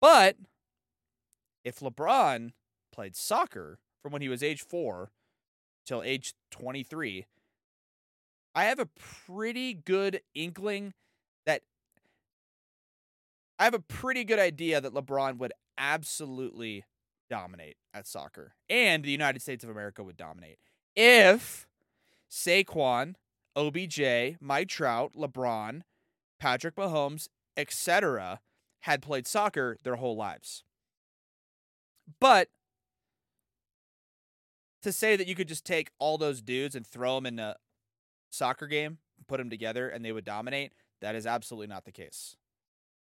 But 0.00 0.36
if 1.64 1.78
LeBron 1.80 2.50
played 2.92 3.14
soccer 3.14 3.78
from 4.02 4.12
when 4.12 4.22
he 4.22 4.28
was 4.28 4.42
age 4.42 4.62
four 4.62 5.10
till 5.86 6.02
age 6.02 6.34
23, 6.50 7.26
I 8.56 8.64
have 8.64 8.80
a 8.80 8.88
pretty 9.26 9.74
good 9.74 10.20
inkling 10.34 10.94
that 11.46 11.62
I 13.56 13.64
have 13.64 13.74
a 13.74 13.78
pretty 13.78 14.24
good 14.24 14.40
idea 14.40 14.80
that 14.80 14.92
LeBron 14.92 15.38
would 15.38 15.52
absolutely 15.78 16.84
dominate 17.30 17.76
at 17.94 18.06
soccer, 18.06 18.54
and 18.68 19.04
the 19.04 19.10
United 19.10 19.40
States 19.40 19.64
of 19.64 19.70
America 19.70 20.02
would 20.02 20.16
dominate 20.16 20.58
if 20.96 21.66
Saquon, 22.30 23.14
OBJ, 23.56 24.36
Mike 24.40 24.68
Trout, 24.68 25.12
LeBron, 25.14 25.82
Patrick 26.40 26.76
Mahomes, 26.76 27.28
etc., 27.56 28.40
had 28.80 29.02
played 29.02 29.26
soccer 29.26 29.76
their 29.82 29.96
whole 29.96 30.16
lives. 30.16 30.64
But 32.20 32.48
to 34.82 34.92
say 34.92 35.16
that 35.16 35.26
you 35.26 35.34
could 35.34 35.48
just 35.48 35.64
take 35.64 35.90
all 35.98 36.18
those 36.18 36.40
dudes 36.40 36.74
and 36.74 36.86
throw 36.86 37.16
them 37.16 37.26
in 37.26 37.38
a 37.38 37.56
soccer 38.30 38.66
game, 38.66 38.98
put 39.26 39.38
them 39.38 39.50
together, 39.50 39.88
and 39.88 40.04
they 40.04 40.12
would 40.12 40.24
dominate, 40.24 40.72
that 41.00 41.14
is 41.14 41.26
absolutely 41.26 41.66
not 41.66 41.84
the 41.84 41.92
case. 41.92 42.36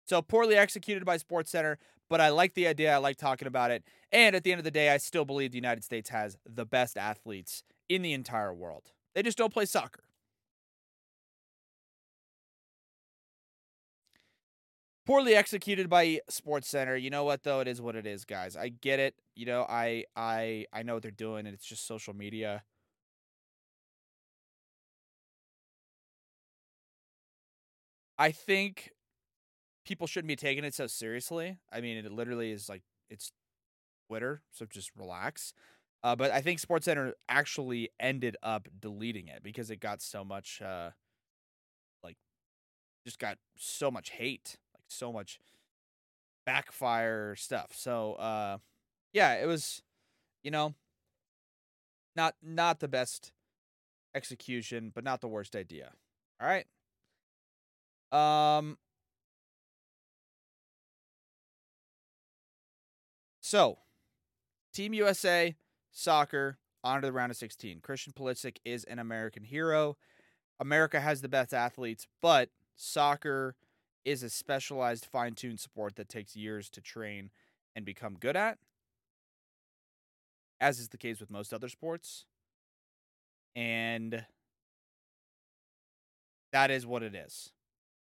So 0.06 0.22
poorly 0.22 0.56
executed 0.56 1.06
by 1.06 1.18
SportsCenter, 1.18 1.78
but 2.10 2.22
I 2.22 2.30
like 2.30 2.54
the 2.54 2.68
idea. 2.68 2.94
I 2.94 2.98
like 2.98 3.18
talking 3.18 3.48
about 3.48 3.72
it. 3.72 3.84
And 4.12 4.36
at 4.36 4.44
the 4.44 4.52
end 4.52 4.60
of 4.60 4.66
the 4.66 4.72
day, 4.72 4.90
I 4.90 4.98
still 4.98 5.26
believe 5.26 5.52
the 5.52 5.58
United 5.58 5.84
States 5.84 6.10
has 6.10 6.38
the 6.46 6.66
best 6.66 6.98
athletes 6.98 7.64
in 7.90 8.02
the 8.02 8.14
entire 8.14 8.54
world. 8.54 8.92
They 9.16 9.24
just 9.24 9.38
don't 9.38 9.54
play 9.54 9.66
soccer. 9.66 10.04
Poorly 15.06 15.36
executed 15.36 15.90
by 15.90 16.22
SportsCenter. 16.32 17.02
You 17.02 17.10
know 17.10 17.26
what 17.26 17.44
though? 17.44 17.60
It 17.60 17.68
is 17.68 17.82
what 17.82 17.96
it 17.98 18.06
is, 18.08 18.24
guys. 18.24 18.56
I 18.56 18.70
get 18.70 19.00
it. 19.00 19.16
You 19.36 19.46
know, 19.46 19.66
I 19.68 20.06
I 20.16 20.66
I 20.72 20.84
know 20.84 20.94
what 20.94 21.04
they're 21.04 21.12
doing, 21.12 21.46
and 21.46 21.54
it's 21.54 21.66
just 21.66 21.86
social 21.86 22.14
media. 22.14 22.64
I 28.18 28.32
think 28.32 28.93
people 29.86 30.08
shouldn't 30.08 30.28
be 30.28 30.36
taking 30.36 30.64
it 30.64 30.74
so 30.74 30.88
seriously. 30.88 31.58
I 31.72 31.82
mean, 31.82 31.98
it 31.98 32.12
literally 32.12 32.52
is 32.52 32.70
like 32.70 32.84
it's 33.10 33.32
Twitter, 34.08 34.42
so 34.52 34.66
just 34.66 34.92
relax. 34.98 35.54
Uh, 36.04 36.16
but 36.16 36.32
I 36.32 36.42
think 36.42 36.60
SportsCenter 36.60 37.14
actually 37.30 37.90
ended 38.00 38.36
up 38.44 38.68
deleting 38.80 39.28
it 39.28 39.42
because 39.42 39.72
it 39.72 39.80
got 39.80 40.02
so 40.02 40.26
much, 40.26 40.62
uh, 40.62 40.90
like, 42.04 42.18
just 43.06 43.20
got 43.20 43.38
so 43.56 43.90
much 43.90 44.10
hate, 44.10 44.58
like 44.74 44.84
so 44.90 45.14
much 45.14 45.40
backfire 46.46 47.36
stuff. 47.38 47.72
So, 47.74 48.14
uh, 48.16 48.58
yeah, 49.14 49.36
it 49.36 49.46
was, 49.46 49.82
you 50.44 50.52
know, 50.52 50.74
not 52.16 52.36
not 52.42 52.80
the 52.80 52.88
best 52.90 53.32
execution, 54.14 54.92
but 54.94 55.04
not 55.04 55.22
the 55.22 55.28
worst 55.28 55.56
idea. 55.56 55.92
All 56.42 56.48
right. 56.48 56.66
Um, 58.12 58.78
So, 63.54 63.78
Team 64.74 64.96
USA 64.96 65.56
soccer 65.92 66.58
on 66.84 67.02
to 67.02 67.06
the 67.06 67.14
round 67.14 67.30
of 67.30 67.38
16. 67.38 67.82
Christian 67.82 68.12
Pulisic 68.12 68.58
is 68.66 68.84
an 68.86 68.98
American 68.98 69.44
hero. 69.44 69.96
America 70.60 71.00
has 71.00 71.22
the 71.22 71.30
best 71.30 71.54
athletes, 71.54 72.08
but 72.20 72.50
soccer 72.76 73.56
is 74.06 74.24
a 74.24 74.32
specialized, 74.32 75.06
fine 75.06 75.36
tuned 75.36 75.60
sport 75.60 75.98
that 75.98 76.10
takes 76.10 76.36
years 76.36 76.68
to 76.72 76.82
train 76.82 77.30
and 77.76 77.86
become 77.86 78.16
good 78.20 78.36
at, 78.36 78.58
as 80.60 80.80
is 80.80 80.90
the 80.90 80.98
case 80.98 81.20
with 81.20 81.30
most 81.30 81.54
other 81.54 81.70
sports. 81.70 82.26
And 83.56 84.26
That 86.54 86.72
is 86.72 86.88
what 86.88 87.04
it 87.04 87.14
is. 87.14 87.52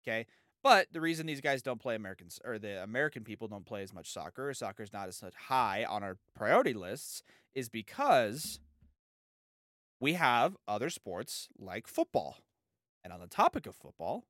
Okay. 0.04 0.28
But 0.62 0.88
the 0.92 1.00
reason 1.00 1.26
these 1.26 1.42
guys 1.42 1.62
don't 1.62 1.80
play 1.80 1.96
Americans 1.96 2.40
or 2.44 2.60
the 2.60 2.84
American 2.84 3.24
people 3.24 3.48
don't 3.48 3.66
play 3.66 3.82
as 3.82 3.94
much 3.94 4.12
soccer, 4.12 4.54
soccer 4.54 4.84
is 4.84 4.92
not 4.92 5.08
as 5.08 5.24
high 5.48 5.86
on 5.86 6.04
our 6.04 6.18
priority 6.36 6.74
lists, 6.74 7.24
is 7.54 7.70
because 7.70 8.60
we 10.00 10.14
have 10.14 10.58
other 10.68 10.90
sports 10.90 11.48
like 11.58 11.88
football. 11.88 12.38
And 13.04 13.14
on 13.14 13.22
the 13.22 13.28
topic 13.28 13.66
of 13.66 13.76
football, 13.76 14.26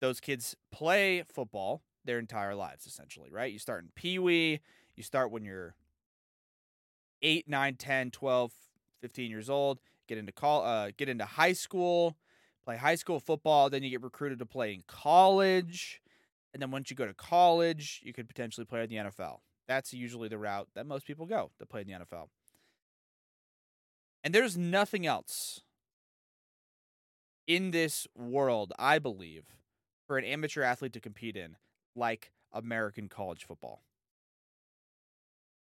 those 0.00 0.20
kids 0.20 0.56
play 0.72 1.22
football 1.32 1.82
their 2.04 2.18
entire 2.18 2.56
lives, 2.56 2.84
essentially, 2.84 3.30
right? 3.30 3.52
You 3.52 3.60
start 3.60 3.84
in 3.84 3.90
Pee 3.94 4.18
Wee, 4.18 4.60
you 4.96 5.02
start 5.04 5.30
when 5.30 5.44
you're 5.44 5.76
8, 7.22 7.48
9, 7.48 7.76
10, 7.76 8.10
12, 8.10 8.52
15 9.00 9.30
years 9.30 9.48
old, 9.48 9.78
get 10.08 10.18
into 10.18 10.32
call, 10.32 10.64
uh, 10.64 10.90
get 10.96 11.08
into 11.08 11.24
high 11.24 11.52
school, 11.52 12.16
play 12.64 12.76
high 12.76 12.94
school 12.94 13.20
football, 13.20 13.70
then 13.70 13.82
you 13.82 13.90
get 13.90 14.02
recruited 14.02 14.38
to 14.38 14.46
play 14.46 14.72
in 14.72 14.82
college. 14.86 16.00
And 16.52 16.62
then 16.62 16.70
once 16.70 16.90
you 16.90 16.96
go 16.96 17.06
to 17.06 17.14
college, 17.14 18.00
you 18.04 18.12
could 18.12 18.28
potentially 18.28 18.64
play 18.64 18.82
in 18.82 18.90
the 18.90 18.96
NFL. 18.96 19.38
That's 19.66 19.92
usually 19.94 20.28
the 20.28 20.38
route 20.38 20.68
that 20.74 20.86
most 20.86 21.06
people 21.06 21.26
go 21.26 21.50
to 21.58 21.66
play 21.66 21.80
in 21.80 21.86
the 21.86 21.94
NFL. 21.94 22.28
And 24.24 24.34
there's 24.34 24.56
nothing 24.56 25.06
else 25.06 25.60
in 27.46 27.70
this 27.70 28.06
world, 28.16 28.72
I 28.78 28.98
believe, 28.98 29.44
for 30.06 30.18
an 30.18 30.24
amateur 30.24 30.62
athlete 30.62 30.92
to 30.92 31.00
compete 31.00 31.36
in 31.36 31.56
like 31.96 32.32
American 32.52 33.08
college 33.08 33.44
football. 33.44 33.82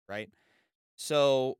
Right? 0.08 0.29
So 0.96 1.58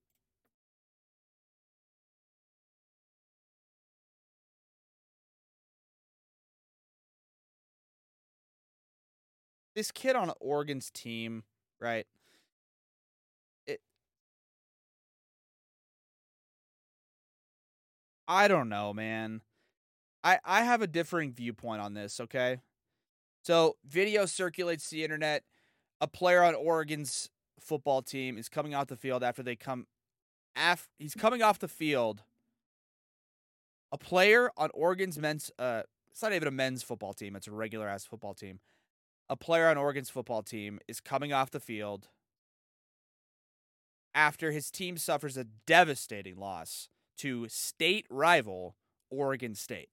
this 9.76 9.92
kid 9.92 10.16
on 10.16 10.32
Oregon's 10.40 10.90
team, 10.92 11.44
right? 11.80 12.06
It 13.68 13.82
I 18.28 18.48
don't 18.48 18.70
know, 18.70 18.94
man. 18.94 19.42
I 20.24 20.40
I 20.46 20.64
have 20.64 20.82
a 20.82 20.88
differing 20.88 21.34
viewpoint 21.34 21.82
on 21.82 21.94
this, 21.94 22.20
okay? 22.20 22.60
So, 23.44 23.78
video 23.88 24.26
circulates 24.26 24.90
the 24.90 25.04
internet. 25.04 25.44
A 26.02 26.08
player 26.08 26.44
on 26.44 26.56
Oregon's 26.56 27.30
football 27.60 28.02
team 28.02 28.38
is 28.38 28.50
coming 28.50 28.76
off 28.76 28.88
the 28.88 28.98
field 28.98 29.24
after 29.24 29.44
they 29.44 29.56
come 29.56 29.88
af 30.56 30.90
he's 31.00 31.16
coming 31.16 31.42
off 31.44 31.60
the 31.60 31.68
field. 31.68 32.24
A 33.92 33.98
player 33.98 34.52
on 34.58 34.70
Oregon's 34.74 35.18
men's 35.20 35.52
uh 35.60 35.84
it's 36.12 36.22
not 36.22 36.34
even 36.34 36.48
a 36.48 36.52
men's 36.52 36.84
football 36.84 37.14
team, 37.14 37.36
it's 37.36 37.48
a 37.48 37.52
regular 37.52 37.88
ass 37.88 38.06
football 38.06 38.34
team 38.34 38.60
a 39.32 39.38
player 39.38 39.70
on 39.70 39.78
Oregon's 39.78 40.10
football 40.10 40.44
team 40.44 40.78
is 40.90 41.00
coming 41.00 41.32
off 41.32 41.50
the 41.50 41.62
field 41.62 42.10
after 44.14 44.52
his 44.52 44.70
team 44.70 44.98
suffers 44.98 45.38
a 45.38 45.46
devastating 45.66 46.36
loss 46.36 46.90
to 47.18 47.48
state 47.48 48.06
rival 48.10 48.76
Oregon 49.10 49.56
State. 49.56 49.88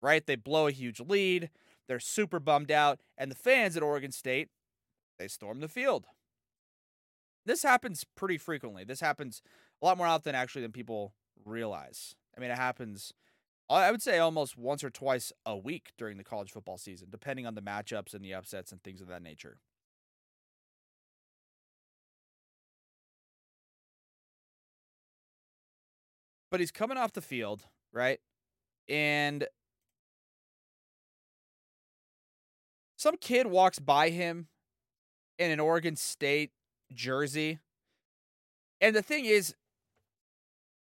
Right? 0.00 0.26
They 0.26 0.36
blow 0.36 0.68
a 0.68 0.72
huge 0.72 1.00
lead. 1.00 1.50
They're 1.86 2.00
super 2.00 2.40
bummed 2.40 2.70
out. 2.70 3.00
And 3.18 3.30
the 3.30 3.36
fans 3.36 3.76
at 3.76 3.82
Oregon 3.82 4.10
State, 4.10 4.48
they 5.18 5.28
storm 5.28 5.60
the 5.60 5.68
field. 5.68 6.06
This 7.44 7.62
happens 7.62 8.06
pretty 8.16 8.38
frequently. 8.38 8.84
This 8.84 9.00
happens 9.00 9.42
a 9.82 9.84
lot 9.84 9.98
more 9.98 10.06
often, 10.06 10.34
actually, 10.34 10.62
than 10.62 10.72
people 10.72 11.12
realize. 11.44 12.14
I 12.34 12.40
mean, 12.40 12.50
it 12.50 12.56
happens 12.56 13.12
I 13.70 13.90
would 13.90 14.02
say 14.02 14.18
almost 14.18 14.56
once 14.56 14.82
or 14.82 14.90
twice 14.90 15.30
a 15.44 15.56
week 15.56 15.92
during 15.98 16.16
the 16.16 16.24
college 16.24 16.50
football 16.50 16.78
season, 16.78 17.08
depending 17.10 17.46
on 17.46 17.54
the 17.54 17.60
matchups 17.60 18.14
and 18.14 18.24
the 18.24 18.32
upsets 18.32 18.72
and 18.72 18.82
things 18.82 19.00
of 19.00 19.08
that 19.08 19.22
nature. 19.22 19.58
But 26.50 26.60
he's 26.60 26.70
coming 26.70 26.96
off 26.96 27.12
the 27.12 27.20
field, 27.20 27.64
right? 27.92 28.20
And 28.88 29.46
some 32.96 33.16
kid 33.18 33.46
walks 33.46 33.78
by 33.78 34.08
him 34.08 34.48
in 35.38 35.50
an 35.50 35.60
Oregon 35.60 35.94
State 35.94 36.52
jersey. 36.92 37.58
And 38.80 38.96
the 38.96 39.02
thing 39.02 39.26
is, 39.26 39.54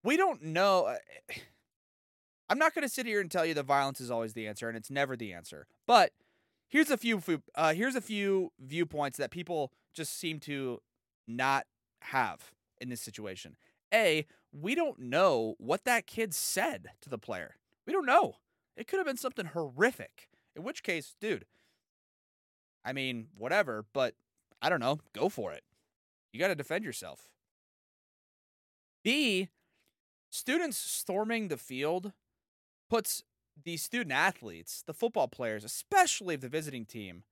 we 0.03 0.17
don't 0.17 0.43
know. 0.43 0.87
Uh, 0.87 0.97
I'm 2.49 2.59
not 2.59 2.75
going 2.75 2.83
to 2.83 2.93
sit 2.93 3.05
here 3.05 3.21
and 3.21 3.31
tell 3.31 3.45
you 3.45 3.53
that 3.55 3.65
violence 3.65 3.99
is 3.99 4.11
always 4.11 4.33
the 4.33 4.47
answer, 4.47 4.67
and 4.67 4.77
it's 4.77 4.91
never 4.91 5.15
the 5.15 5.33
answer. 5.33 5.67
But 5.87 6.11
here's 6.67 6.91
a 6.91 6.97
few 6.97 7.21
uh, 7.55 7.73
here's 7.73 7.95
a 7.95 8.01
few 8.01 8.51
viewpoints 8.59 9.17
that 9.17 9.31
people 9.31 9.71
just 9.93 10.17
seem 10.17 10.39
to 10.41 10.81
not 11.27 11.65
have 12.01 12.51
in 12.79 12.89
this 12.89 13.01
situation. 13.01 13.55
A, 13.93 14.25
we 14.51 14.75
don't 14.75 14.99
know 14.99 15.55
what 15.57 15.85
that 15.85 16.07
kid 16.07 16.33
said 16.33 16.89
to 17.01 17.09
the 17.09 17.17
player. 17.17 17.55
We 17.85 17.93
don't 17.93 18.05
know. 18.05 18.35
It 18.75 18.87
could 18.87 18.97
have 18.97 19.07
been 19.07 19.17
something 19.17 19.47
horrific. 19.47 20.29
In 20.55 20.63
which 20.63 20.83
case, 20.83 21.15
dude, 21.19 21.45
I 22.83 22.93
mean, 22.93 23.27
whatever, 23.37 23.85
but 23.93 24.15
I 24.61 24.69
don't 24.69 24.79
know. 24.79 24.99
Go 25.13 25.29
for 25.29 25.51
it. 25.51 25.63
You 26.31 26.39
got 26.39 26.47
to 26.49 26.55
defend 26.55 26.83
yourself. 26.83 27.29
B, 29.03 29.49
students 30.29 30.77
storming 30.77 31.47
the 31.47 31.57
field 31.57 32.13
puts 32.89 33.23
the 33.63 33.77
student 33.77 34.11
athletes, 34.11 34.83
the 34.85 34.93
football 34.93 35.27
players, 35.27 35.63
especially 35.63 36.35
the 36.35 36.49
visiting 36.49 36.85
team, 36.85 37.23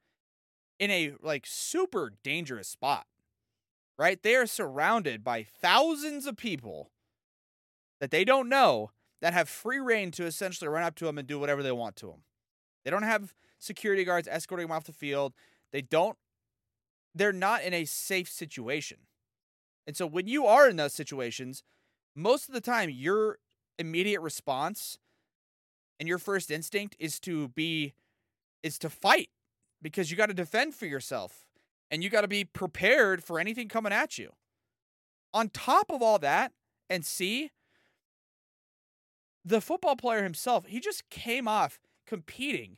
in 0.79 0.89
a 0.91 1.13
like 1.21 1.45
super 1.45 2.13
dangerous 2.23 2.67
spot. 2.67 3.05
Right? 3.97 4.21
They 4.21 4.35
are 4.35 4.47
surrounded 4.47 5.23
by 5.23 5.43
thousands 5.43 6.25
of 6.25 6.35
people 6.35 6.89
that 7.99 8.09
they 8.09 8.25
don't 8.25 8.49
know 8.49 8.91
that 9.21 9.33
have 9.33 9.47
free 9.47 9.79
reign 9.79 10.11
to 10.11 10.25
essentially 10.25 10.67
run 10.67 10.83
up 10.83 10.95
to 10.95 11.05
them 11.05 11.17
and 11.17 11.27
do 11.27 11.39
whatever 11.39 11.61
they 11.61 11.71
want 11.71 11.95
to 11.97 12.07
them. 12.07 12.23
They 12.83 12.91
don't 12.91 13.03
have 13.03 13.35
security 13.59 14.03
guards 14.03 14.27
escorting 14.27 14.67
them 14.67 14.75
off 14.75 14.83
the 14.83 14.91
field. 14.91 15.33
They 15.71 15.81
don't 15.81 16.17
they're 17.15 17.31
not 17.31 17.63
in 17.63 17.73
a 17.73 17.85
safe 17.85 18.29
situation. 18.29 18.97
And 19.85 19.95
so 19.95 20.07
when 20.07 20.27
you 20.27 20.45
are 20.45 20.67
in 20.67 20.77
those 20.77 20.93
situations, 20.93 21.63
most 22.15 22.47
of 22.47 22.53
the 22.53 22.61
time 22.61 22.89
your 22.89 23.37
immediate 23.77 24.21
response 24.21 24.97
and 25.99 26.07
your 26.07 26.17
first 26.17 26.51
instinct 26.51 26.95
is 26.99 27.19
to 27.21 27.49
be 27.49 27.93
is 28.61 28.77
to 28.79 28.89
fight 28.89 29.29
because 29.81 30.09
you 30.09 30.17
got 30.17 30.27
to 30.27 30.33
defend 30.33 30.73
for 30.73 30.85
yourself 30.85 31.45
and 31.91 32.03
you 32.03 32.09
got 32.09 32.21
to 32.21 32.27
be 32.27 32.45
prepared 32.45 33.23
for 33.23 33.39
anything 33.39 33.67
coming 33.67 33.91
at 33.91 34.17
you. 34.17 34.31
On 35.33 35.49
top 35.49 35.91
of 35.91 36.01
all 36.01 36.19
that, 36.19 36.53
and 36.89 37.05
see 37.05 37.49
the 39.43 39.61
football 39.61 39.95
player 39.95 40.23
himself, 40.23 40.65
he 40.67 40.79
just 40.79 41.09
came 41.09 41.47
off 41.47 41.79
competing 42.05 42.77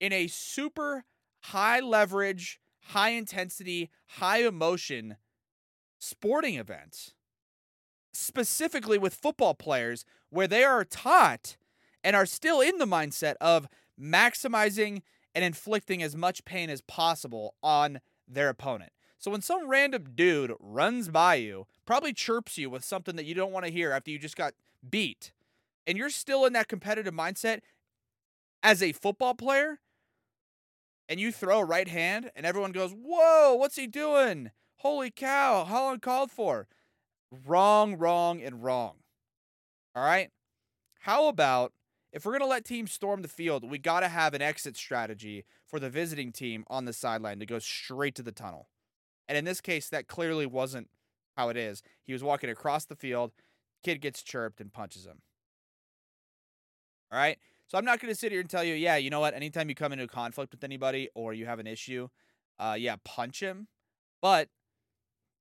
in 0.00 0.12
a 0.12 0.26
super 0.26 1.04
high 1.44 1.80
leverage, 1.80 2.60
high 2.88 3.10
intensity, 3.10 3.90
high 4.06 4.38
emotion 4.38 5.16
sporting 5.98 6.56
event, 6.56 7.14
specifically 8.12 8.98
with 8.98 9.14
football 9.14 9.54
players, 9.54 10.04
where 10.28 10.48
they 10.48 10.64
are 10.64 10.84
taught 10.84 11.56
and 12.06 12.14
are 12.14 12.24
still 12.24 12.60
in 12.60 12.78
the 12.78 12.86
mindset 12.86 13.34
of 13.40 13.66
maximizing 14.00 15.02
and 15.34 15.44
inflicting 15.44 16.04
as 16.04 16.14
much 16.14 16.44
pain 16.44 16.70
as 16.70 16.80
possible 16.80 17.56
on 17.64 17.98
their 18.28 18.48
opponent. 18.48 18.92
So 19.18 19.32
when 19.32 19.42
some 19.42 19.68
random 19.68 20.10
dude 20.14 20.52
runs 20.60 21.08
by 21.08 21.34
you, 21.34 21.66
probably 21.84 22.12
chirps 22.12 22.56
you 22.56 22.70
with 22.70 22.84
something 22.84 23.16
that 23.16 23.24
you 23.24 23.34
don't 23.34 23.50
want 23.50 23.66
to 23.66 23.72
hear 23.72 23.90
after 23.90 24.12
you 24.12 24.20
just 24.20 24.36
got 24.36 24.54
beat, 24.88 25.32
and 25.84 25.98
you're 25.98 26.08
still 26.10 26.44
in 26.44 26.52
that 26.52 26.68
competitive 26.68 27.12
mindset 27.12 27.58
as 28.62 28.84
a 28.84 28.92
football 28.92 29.34
player, 29.34 29.80
and 31.08 31.18
you 31.18 31.32
throw 31.32 31.58
a 31.58 31.64
right 31.64 31.88
hand, 31.88 32.30
and 32.36 32.46
everyone 32.46 32.70
goes, 32.70 32.92
Whoa, 32.92 33.56
what's 33.56 33.76
he 33.76 33.88
doing? 33.88 34.52
Holy 34.76 35.10
cow, 35.10 35.64
how 35.64 35.90
uncalled 35.92 36.30
for. 36.30 36.68
Wrong, 37.44 37.98
wrong, 37.98 38.40
and 38.40 38.62
wrong. 38.62 38.98
All 39.96 40.04
right? 40.04 40.30
How 41.00 41.26
about 41.26 41.72
if 42.16 42.24
we're 42.24 42.32
going 42.32 42.40
to 42.40 42.46
let 42.46 42.64
teams 42.64 42.92
storm 42.92 43.20
the 43.20 43.28
field, 43.28 43.70
we 43.70 43.76
got 43.76 44.00
to 44.00 44.08
have 44.08 44.32
an 44.32 44.40
exit 44.40 44.74
strategy 44.74 45.44
for 45.66 45.78
the 45.78 45.90
visiting 45.90 46.32
team 46.32 46.64
on 46.68 46.86
the 46.86 46.94
sideline 46.94 47.38
to 47.40 47.46
go 47.46 47.58
straight 47.58 48.14
to 48.14 48.22
the 48.22 48.32
tunnel. 48.32 48.68
And 49.28 49.36
in 49.36 49.44
this 49.44 49.60
case, 49.60 49.90
that 49.90 50.08
clearly 50.08 50.46
wasn't 50.46 50.88
how 51.36 51.50
it 51.50 51.58
is. 51.58 51.82
He 52.04 52.14
was 52.14 52.24
walking 52.24 52.48
across 52.48 52.86
the 52.86 52.96
field, 52.96 53.32
kid 53.84 54.00
gets 54.00 54.22
chirped 54.22 54.62
and 54.62 54.72
punches 54.72 55.04
him. 55.04 55.20
All 57.12 57.18
right? 57.18 57.36
So 57.68 57.76
I'm 57.76 57.84
not 57.84 58.00
going 58.00 58.10
to 58.10 58.18
sit 58.18 58.32
here 58.32 58.40
and 58.40 58.48
tell 58.48 58.64
you, 58.64 58.72
yeah, 58.72 58.96
you 58.96 59.10
know 59.10 59.20
what? 59.20 59.34
Anytime 59.34 59.68
you 59.68 59.74
come 59.74 59.92
into 59.92 60.06
conflict 60.06 60.52
with 60.52 60.64
anybody 60.64 61.10
or 61.14 61.34
you 61.34 61.44
have 61.44 61.58
an 61.58 61.66
issue, 61.66 62.08
uh, 62.58 62.76
yeah, 62.78 62.96
punch 63.04 63.40
him. 63.40 63.68
But 64.22 64.48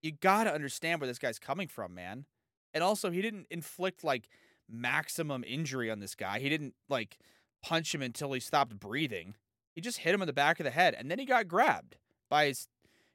you 0.02 0.12
got 0.12 0.44
to 0.44 0.54
understand 0.54 1.00
where 1.00 1.08
this 1.08 1.20
guy's 1.20 1.40
coming 1.40 1.70
from, 1.70 1.96
man. 1.96 2.26
And 2.74 2.84
also, 2.84 3.12
he 3.12 3.22
didn't 3.22 3.48
inflict 3.50 4.04
like 4.04 4.28
maximum 4.70 5.44
injury 5.46 5.90
on 5.92 6.00
this 6.00 6.16
guy. 6.16 6.40
He 6.40 6.50
didn't 6.50 6.76
like 6.90 7.18
punch 7.64 7.94
him 7.94 8.02
until 8.02 8.32
he 8.34 8.40
stopped 8.40 8.80
breathing. 8.80 9.36
He 9.74 9.82
just 9.82 10.00
hit 10.00 10.14
him 10.14 10.22
in 10.22 10.28
the 10.28 10.34
back 10.34 10.60
of 10.60 10.64
the 10.64 10.72
head, 10.72 10.96
and 10.98 11.12
then 11.12 11.20
he 11.20 11.26
got 11.26 11.48
grabbed 11.48 11.98
by 12.30 12.46
his 12.48 12.68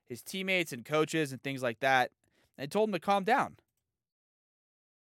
his 0.09 0.23
teammates 0.23 0.73
and 0.73 0.85
coaches 0.85 1.31
and 1.31 1.41
things 1.43 1.63
like 1.63 1.81
that, 1.81 2.11
and 2.59 2.71
told 2.71 2.89
him 2.89 2.93
to 2.93 2.99
calm 2.99 3.25
down. 3.25 3.57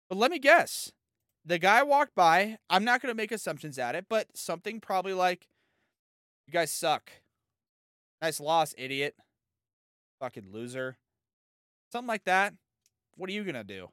But 0.09 0.19
let 0.19 0.31
me 0.31 0.39
guess, 0.39 0.93
the 1.45 1.59
guy 1.59 1.83
walked 1.83 2.15
by. 2.15 2.59
I'm 2.69 2.85
not 2.85 3.01
going 3.01 3.11
to 3.11 3.17
make 3.17 3.33
assumptions 3.33 3.79
at 3.79 3.95
it, 3.95 4.07
but 4.09 4.37
something 4.37 4.81
probably 4.81 5.15
like, 5.15 5.49
"You 6.47 6.53
guys 6.53 6.71
suck. 6.71 7.11
Nice 8.21 8.41
loss, 8.41 8.75
idiot. 8.77 9.17
Fucking 10.21 10.53
loser." 10.53 10.99
Something 11.91 12.09
like 12.09 12.25
that. 12.25 12.55
What 13.17 13.31
are 13.31 13.33
you 13.33 13.45
going 13.45 13.55
to 13.55 13.65
do? 13.65 13.89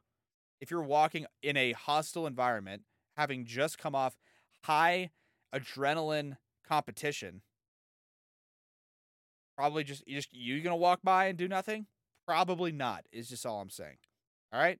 If 0.60 0.70
you're 0.70 0.82
walking 0.82 1.26
in 1.42 1.56
a 1.56 1.72
hostile 1.72 2.26
environment, 2.26 2.82
having 3.16 3.44
just 3.44 3.78
come 3.78 3.94
off 3.94 4.16
high 4.62 5.10
adrenaline 5.54 6.36
competition, 6.66 7.42
probably 9.56 9.84
just 9.84 10.06
you 10.06 10.16
just 10.16 10.32
you 10.32 10.60
gonna 10.60 10.76
walk 10.76 11.00
by 11.02 11.26
and 11.26 11.38
do 11.38 11.48
nothing? 11.48 11.86
Probably 12.26 12.72
not. 12.72 13.04
Is 13.12 13.28
just 13.28 13.46
all 13.46 13.60
I'm 13.60 13.70
saying. 13.70 13.96
All 14.52 14.60
right. 14.60 14.78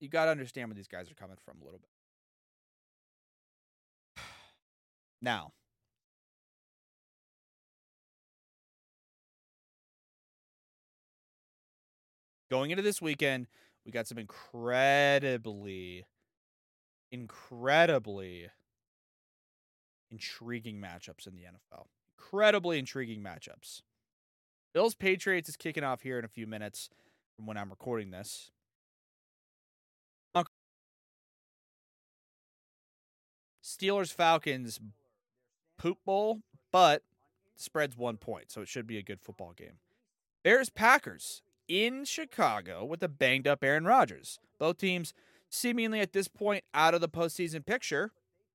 You 0.00 0.08
gotta 0.08 0.30
understand 0.30 0.68
where 0.68 0.74
these 0.74 0.88
guys 0.88 1.10
are 1.10 1.14
coming 1.14 1.36
from 1.44 1.60
a 1.60 1.64
little 1.64 1.80
bit. 1.80 1.88
Now, 5.22 5.52
going 12.50 12.70
into 12.70 12.82
this 12.82 13.00
weekend, 13.00 13.46
we 13.90 13.92
got 13.92 14.06
some 14.06 14.18
incredibly, 14.18 16.04
incredibly 17.10 18.46
intriguing 20.12 20.80
matchups 20.80 21.26
in 21.26 21.34
the 21.34 21.42
NFL. 21.42 21.86
Incredibly 22.16 22.78
intriguing 22.78 23.20
matchups. 23.20 23.82
Bills 24.72 24.94
Patriots 24.94 25.48
is 25.48 25.56
kicking 25.56 25.82
off 25.82 26.02
here 26.02 26.20
in 26.20 26.24
a 26.24 26.28
few 26.28 26.46
minutes 26.46 26.88
from 27.34 27.46
when 27.46 27.56
I'm 27.56 27.70
recording 27.70 28.12
this. 28.12 28.52
Steelers 33.64 34.12
Falcons 34.12 34.78
poop 35.78 35.98
bowl, 36.04 36.42
but 36.70 37.02
spreads 37.56 37.96
one 37.96 38.18
point, 38.18 38.52
so 38.52 38.60
it 38.60 38.68
should 38.68 38.86
be 38.86 38.98
a 38.98 39.02
good 39.02 39.20
football 39.20 39.52
game. 39.52 39.78
Bears 40.44 40.70
Packers 40.70 41.42
in 41.70 42.04
Chicago 42.04 42.84
with 42.84 43.00
a 43.00 43.08
banged 43.08 43.46
up 43.46 43.62
Aaron 43.62 43.84
Rodgers. 43.84 44.40
Both 44.58 44.78
teams 44.78 45.14
seemingly 45.48 46.00
at 46.00 46.12
this 46.12 46.26
point 46.26 46.64
out 46.74 46.94
of 46.94 47.00
the 47.00 47.08
postseason 47.08 47.64
picture, 47.64 48.10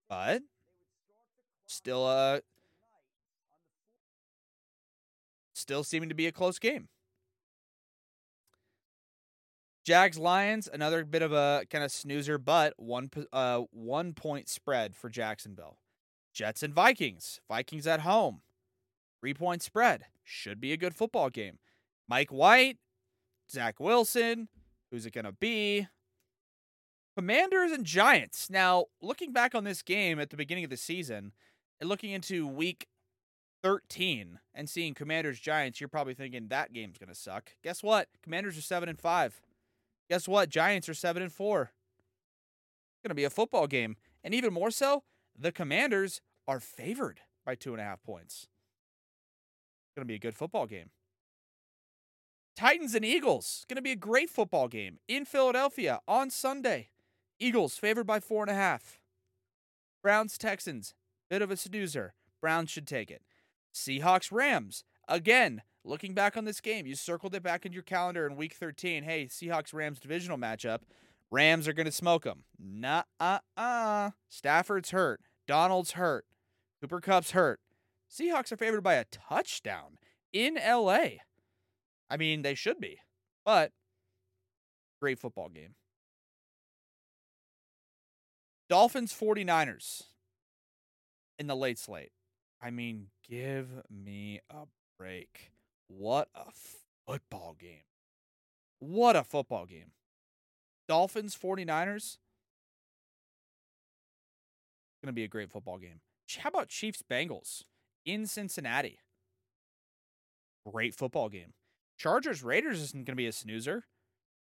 but 0.10 0.44
still 1.66 2.06
uh 2.06 2.42
still 5.54 5.84
seeming 5.84 6.10
to 6.10 6.16
be 6.16 6.28
a 6.28 6.32
close 6.32 6.60
game. 6.60 6.90
Jags 9.86 10.18
Lions, 10.18 10.68
another 10.72 11.06
bit 11.06 11.22
of 11.22 11.32
a 11.32 11.64
kind 11.70 11.86
of 11.86 11.92
snoozer, 11.92 12.38
but 12.38 12.74
one 12.76 13.10
uh 13.32 13.62
one 13.72 14.12
point 14.14 14.50
spread 14.50 14.94
for 14.94 15.10
Jacksonville. 15.10 15.78
Jets 16.34 16.64
and 16.64 16.74
Vikings, 16.74 17.40
Vikings 17.48 17.88
at 17.88 18.02
home, 18.02 18.42
three 19.22 19.34
point 19.34 19.62
spread, 19.62 20.04
should 20.22 20.60
be 20.60 20.74
a 20.74 20.78
good 20.78 20.94
football 20.94 21.30
game. 21.30 21.60
Mike 22.10 22.30
White, 22.30 22.78
Zach 23.50 23.80
Wilson, 23.80 24.50
who's 24.92 25.06
it 25.06 25.14
gonna 25.14 25.32
be? 25.32 25.88
Commanders 27.16 27.72
and 27.72 27.86
Giants. 27.86 28.50
Now, 28.50 28.86
looking 29.02 29.32
back 29.32 29.56
on 29.56 29.64
this 29.64 29.82
game 29.82 30.20
at 30.20 30.30
the 30.30 30.38
beginning 30.38 30.66
of 30.66 30.70
the 30.70 30.78
season 30.78 31.32
and 31.80 31.88
looking 31.90 32.12
into 32.12 32.46
week 32.46 32.88
13 33.64 34.40
and 34.54 34.70
seeing 34.70 34.94
Commanders 34.94 35.40
Giants, 35.40 35.80
you're 35.80 35.88
probably 35.88 36.14
thinking 36.14 36.50
that 36.50 36.74
game's 36.74 36.98
going 36.98 37.10
to 37.10 37.16
suck. 37.16 37.54
Guess 37.64 37.82
what? 37.82 38.10
Commanders 38.22 38.58
are 38.58 38.62
7 38.62 38.90
and 38.90 39.00
5. 39.00 39.42
Guess 40.10 40.28
what? 40.28 40.50
Giants 40.50 40.90
are 40.90 40.94
7 40.94 41.24
and 41.24 41.32
4. 41.32 41.62
It's 41.62 43.02
going 43.02 43.10
to 43.10 43.16
be 43.16 43.24
a 43.24 43.30
football 43.30 43.66
game. 43.66 43.96
And 44.24 44.34
even 44.34 44.54
more 44.54 44.70
so, 44.70 45.04
the 45.38 45.52
Commanders 45.52 46.22
are 46.48 46.60
favored 46.60 47.22
by 47.46 47.56
two 47.56 47.72
and 47.72 47.82
a 47.82 47.86
half 47.86 48.04
points. 48.04 48.48
It's 49.88 49.96
going 49.96 50.06
to 50.06 50.12
be 50.12 50.16
a 50.16 50.20
good 50.20 50.36
football 50.36 50.68
game. 50.68 50.90
Titans 52.56 52.96
and 52.96 53.04
Eagles. 53.04 53.66
Going 53.68 53.76
to 53.76 53.82
be 53.82 53.92
a 53.92 53.98
great 53.98 54.30
football 54.30 54.70
game 54.70 55.00
in 55.08 55.26
Philadelphia 55.26 56.00
on 56.08 56.30
Sunday. 56.30 56.90
Eagles 57.38 57.76
favored 57.76 58.08
by 58.08 58.22
four 58.22 58.44
and 58.44 58.52
a 58.52 58.56
half. 58.56 59.02
Browns 60.02 60.38
Texans. 60.38 60.94
Bit 61.30 61.42
of 61.42 61.52
a 61.52 61.58
snoozer. 61.58 62.14
Browns 62.40 62.70
should 62.70 62.88
take 62.88 63.12
it. 63.12 63.24
Seahawks 63.74 64.32
Rams. 64.32 64.86
Again, 65.10 65.64
looking 65.84 66.14
back 66.14 66.38
on 66.38 66.46
this 66.46 66.62
game, 66.62 66.86
you 66.86 66.96
circled 66.96 67.36
it 67.36 67.44
back 67.44 67.66
in 67.66 67.74
your 67.74 67.84
calendar 67.84 68.26
in 68.26 68.38
week 68.38 68.54
13. 68.54 69.04
Hey, 69.04 69.26
Seahawks 69.26 69.74
Rams 69.74 70.00
divisional 70.00 70.38
matchup. 70.38 70.80
Rams 71.32 71.68
are 71.68 71.74
going 71.74 71.88
to 71.88 71.92
smoke 71.92 72.24
them. 72.24 72.44
Nah, 72.58 73.04
uh, 73.20 73.40
uh. 73.58 74.12
Stafford's 74.30 74.92
hurt. 74.92 75.20
Donald's 75.46 75.94
hurt. 75.94 76.26
Cooper 76.80 77.02
Kupp's 77.02 77.32
hurt. 77.32 77.60
Seahawks 78.10 78.52
are 78.52 78.58
favored 78.58 78.82
by 78.82 78.94
a 78.94 79.06
touchdown 79.06 79.98
in 80.32 80.56
LA. 80.56 81.18
I 82.10 82.18
mean, 82.18 82.42
they 82.42 82.56
should 82.56 82.80
be, 82.80 83.00
but 83.44 83.72
great 85.02 85.20
football 85.20 85.50
game. 85.50 85.76
Dolphins 88.70 89.14
49ers 89.14 90.04
in 91.38 91.48
the 91.48 91.56
late 91.56 91.78
slate. 91.78 92.12
I 92.62 92.72
mean, 92.72 93.08
give 93.28 93.68
me 93.90 94.40
a 94.50 94.66
break. 94.98 95.52
What 95.88 96.30
a 96.34 96.52
football 97.06 97.56
game. 97.60 97.84
What 98.80 99.16
a 99.16 99.24
football 99.24 99.66
game. 99.66 99.92
Dolphins 100.88 101.36
49ers. 101.36 102.18
Going 105.04 105.08
to 105.08 105.14
be 105.14 105.24
a 105.24 105.28
great 105.28 105.52
football 105.52 105.78
game. 105.78 106.02
How 106.40 106.50
about 106.50 106.70
Chiefs 106.70 107.04
Bengals 107.08 107.64
in 108.06 108.26
Cincinnati? 108.26 109.00
Great 110.72 110.96
football 110.96 111.30
game. 111.30 111.54
Chargers 111.98 112.44
Raiders 112.44 112.82
isn't 112.82 113.06
going 113.06 113.14
to 113.14 113.16
be 113.16 113.28
a 113.28 113.32
snoozer. 113.32 113.86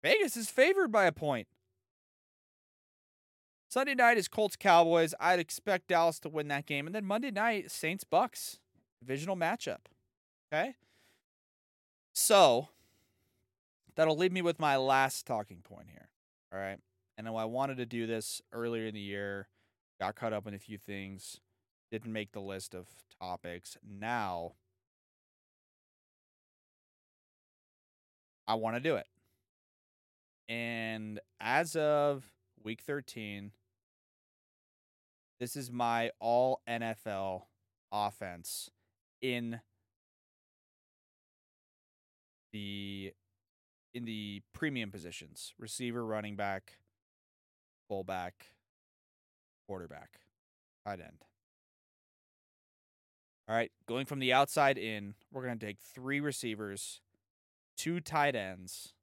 Vegas 0.04 0.38
is 0.38 0.50
favored 0.50 0.92
by 0.92 1.06
a 1.06 1.12
point. 1.12 1.48
Sunday 3.68 3.96
night 3.96 4.18
is 4.18 4.28
Colts 4.28 4.56
Cowboys. 4.56 5.14
I'd 5.20 5.40
expect 5.40 5.88
Dallas 5.88 6.20
to 6.22 6.30
win 6.30 6.48
that 6.48 6.66
game. 6.66 6.86
And 6.86 6.96
then 6.96 7.06
Monday 7.06 7.32
night, 7.32 7.72
Saints 7.72 8.04
Bucks. 8.04 8.60
Divisional 9.00 9.36
matchup. 9.36 9.88
Okay? 10.52 10.76
So 12.14 12.70
that'll 13.96 14.16
leave 14.16 14.32
me 14.32 14.42
with 14.42 14.60
my 14.60 14.78
last 14.78 15.26
talking 15.26 15.62
point 15.62 15.88
here. 15.92 16.10
All 16.54 16.60
right. 16.60 16.80
And 17.18 17.28
I 17.28 17.46
wanted 17.46 17.78
to 17.78 17.86
do 17.86 18.08
this 18.08 18.42
earlier 18.54 18.88
in 18.88 18.94
the 18.94 19.00
year. 19.00 19.50
Got 20.00 20.16
caught 20.16 20.34
up 20.34 20.48
in 20.48 20.54
a 20.54 20.60
few 20.60 20.78
things. 20.78 21.42
Didn't 21.92 22.12
make 22.12 22.32
the 22.32 22.42
list 22.42 22.74
of 22.74 22.88
topics. 23.20 23.78
Now 23.84 24.54
I 28.48 28.56
want 28.56 28.76
to 28.76 28.80
do 28.80 28.96
it. 28.96 29.08
And 30.48 31.20
as 31.40 31.76
of 31.76 32.24
week 32.64 32.82
13, 32.82 33.52
this 35.40 35.56
is 35.56 35.72
my 35.72 36.12
all 36.20 36.62
NFL 36.68 37.44
offense 37.92 38.70
in 39.22 39.60
the 42.54 43.14
in 43.94 44.06
the 44.06 44.42
premium 44.54 44.92
positions. 44.92 45.54
Receiver, 45.58 46.06
running 46.06 46.36
back, 46.36 46.78
fullback, 47.88 48.52
quarterback, 49.68 50.20
tight 50.86 51.00
end. 51.00 51.24
All 53.48 53.56
right, 53.56 53.72
going 53.88 54.06
from 54.06 54.20
the 54.20 54.34
outside 54.34 54.78
in, 54.78 55.14
we're 55.32 55.44
going 55.44 55.58
to 55.60 55.66
take 55.66 55.80
three 55.80 56.20
receivers, 56.20 57.02
two 57.78 58.00
tight 58.00 58.36
ends, 58.36 58.94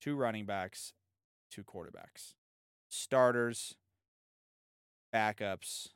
two 0.00 0.16
running 0.16 0.46
backs, 0.46 0.92
two 1.50 1.64
quarterbacks. 1.64 2.34
Starters, 2.88 3.76
backups. 5.14 5.88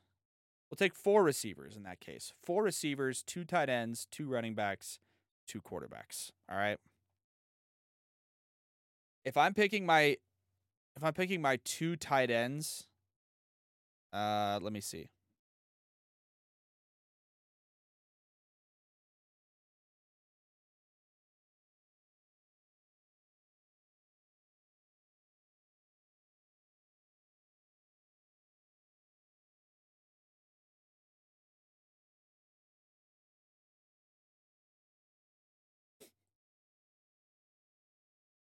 We'll 0.70 0.76
take 0.76 0.94
four 0.94 1.22
receivers 1.22 1.76
in 1.76 1.82
that 1.84 2.00
case. 2.00 2.32
Four 2.42 2.62
receivers, 2.62 3.22
two 3.22 3.44
tight 3.44 3.68
ends, 3.68 4.06
two 4.10 4.28
running 4.28 4.54
backs, 4.54 4.98
two 5.46 5.60
quarterbacks. 5.60 6.30
All 6.50 6.56
right. 6.56 6.78
If 9.24 9.36
I'm 9.36 9.54
picking 9.54 9.86
my 9.86 10.16
if 10.96 11.04
I'm 11.04 11.12
picking 11.12 11.42
my 11.42 11.58
two 11.64 11.96
tight 11.96 12.30
ends, 12.30 12.86
uh 14.12 14.58
let 14.62 14.72
me 14.72 14.80
see. 14.80 15.08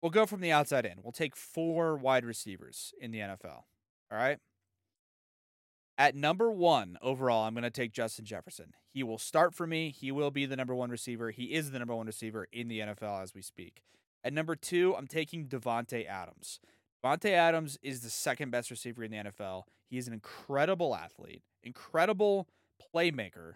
We'll 0.01 0.11
go 0.11 0.25
from 0.25 0.41
the 0.41 0.51
outside 0.51 0.85
in. 0.85 0.99
We'll 1.03 1.11
take 1.11 1.35
four 1.35 1.97
wide 1.97 2.25
receivers 2.25 2.93
in 3.01 3.11
the 3.11 3.19
NFL. 3.19 3.63
All 4.11 4.17
right. 4.17 4.39
At 5.97 6.15
number 6.15 6.49
one 6.49 6.97
overall, 7.01 7.45
I'm 7.45 7.53
going 7.53 7.63
to 7.63 7.69
take 7.69 7.91
Justin 7.91 8.23
Jefferson. 8.23 8.73
He 8.93 9.03
will 9.03 9.17
start 9.17 9.53
for 9.53 9.67
me. 9.67 9.91
He 9.91 10.11
will 10.11 10.31
be 10.31 10.45
the 10.45 10.55
number 10.55 10.73
one 10.73 10.89
receiver. 10.89 11.31
He 11.31 11.53
is 11.53 11.71
the 11.71 11.79
number 11.79 11.93
one 11.93 12.07
receiver 12.07 12.47
in 12.53 12.69
the 12.69 12.79
NFL 12.79 13.21
as 13.21 13.35
we 13.35 13.41
speak. 13.41 13.83
At 14.23 14.31
number 14.31 14.55
two, 14.55 14.95
I'm 14.97 15.07
taking 15.07 15.47
Davante 15.47 16.07
Adams. 16.07 16.61
Davante 17.03 17.31
Adams 17.31 17.77
is 17.81 17.99
the 17.99 18.09
second 18.09 18.51
best 18.51 18.71
receiver 18.71 19.03
in 19.03 19.11
the 19.11 19.17
NFL. 19.17 19.63
He 19.89 19.97
is 19.97 20.07
an 20.07 20.13
incredible 20.13 20.95
athlete, 20.95 21.43
incredible 21.63 22.47
playmaker, 22.93 23.55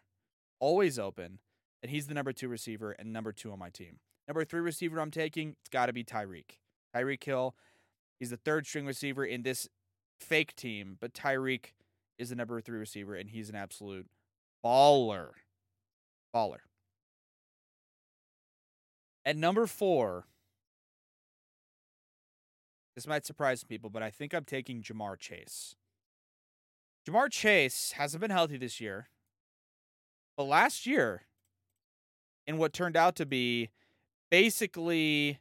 always 0.60 1.00
open, 1.00 1.40
and 1.82 1.92
he's 1.92 2.08
the 2.08 2.14
number 2.14 2.34
two 2.34 2.50
receiver 2.50 2.92
and 2.92 3.14
number 3.14 3.32
two 3.32 3.52
on 3.52 3.60
my 3.60 3.70
team. 3.70 4.00
Number 4.28 4.46
three 4.46 4.62
receiver 4.62 5.00
I'm 5.00 5.12
taking, 5.12 5.56
it's 5.60 5.70
got 5.70 5.88
to 5.88 5.94
be 5.94 6.04
Tyreek. 6.04 6.58
Tyreek 6.96 7.24
Hill. 7.24 7.56
He's 8.20 8.30
the 8.30 8.38
third 8.38 8.66
string 8.66 8.86
receiver 8.86 9.26
in 9.26 9.44
this 9.44 9.68
fake 10.20 10.56
team, 10.56 10.98
but 11.00 11.14
Tyreek 11.14 11.74
is 12.18 12.30
the 12.30 12.36
number 12.36 12.62
three 12.62 12.80
receiver, 12.80 13.16
and 13.16 13.30
he's 13.30 13.50
an 13.50 13.56
absolute 13.56 14.08
baller. 14.64 15.32
Baller. 16.34 16.60
At 19.26 19.36
number 19.36 19.68
four, 19.68 20.26
this 22.96 23.08
might 23.08 23.26
surprise 23.26 23.64
people, 23.64 23.90
but 23.90 24.04
I 24.04 24.10
think 24.10 24.34
I'm 24.34 24.46
taking 24.46 24.82
Ja'Marr 24.82 25.18
Chase. 25.18 25.76
Ja'Marr 27.08 27.32
Chase 27.32 27.94
hasn't 27.98 28.22
been 28.22 28.32
healthy 28.32 28.58
this 28.58 28.80
year, 28.80 29.10
but 30.38 30.44
last 30.44 30.86
year, 30.86 31.24
in 32.46 32.58
what 32.58 32.74
turned 32.74 32.98
out 32.98 33.16
to 33.16 33.26
be 33.26 33.70
basically 34.34 35.38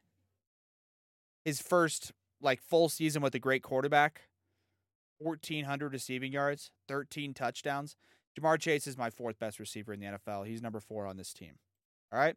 his 1.46 1.62
first 1.62 2.12
like 2.42 2.61
full 2.61 2.90
season 2.90 3.22
with 3.22 3.35
a 3.35 3.38
great 3.38 3.62
quarterback, 3.62 4.28
1,400 5.18 5.94
receiving 5.94 6.31
yards, 6.31 6.72
13 6.88 7.33
touchdowns. 7.33 7.96
Ja'Marr 8.38 8.61
Chase 8.61 8.87
is 8.87 8.98
my 8.98 9.09
fourth 9.09 9.38
best 9.38 9.59
receiver 9.59 9.94
in 9.94 10.00
the 10.00 10.07
NFL. 10.07 10.46
He's 10.46 10.61
number 10.61 10.78
four 10.78 11.07
on 11.07 11.16
this 11.16 11.33
team. 11.33 11.55
All 12.12 12.18
right. 12.18 12.37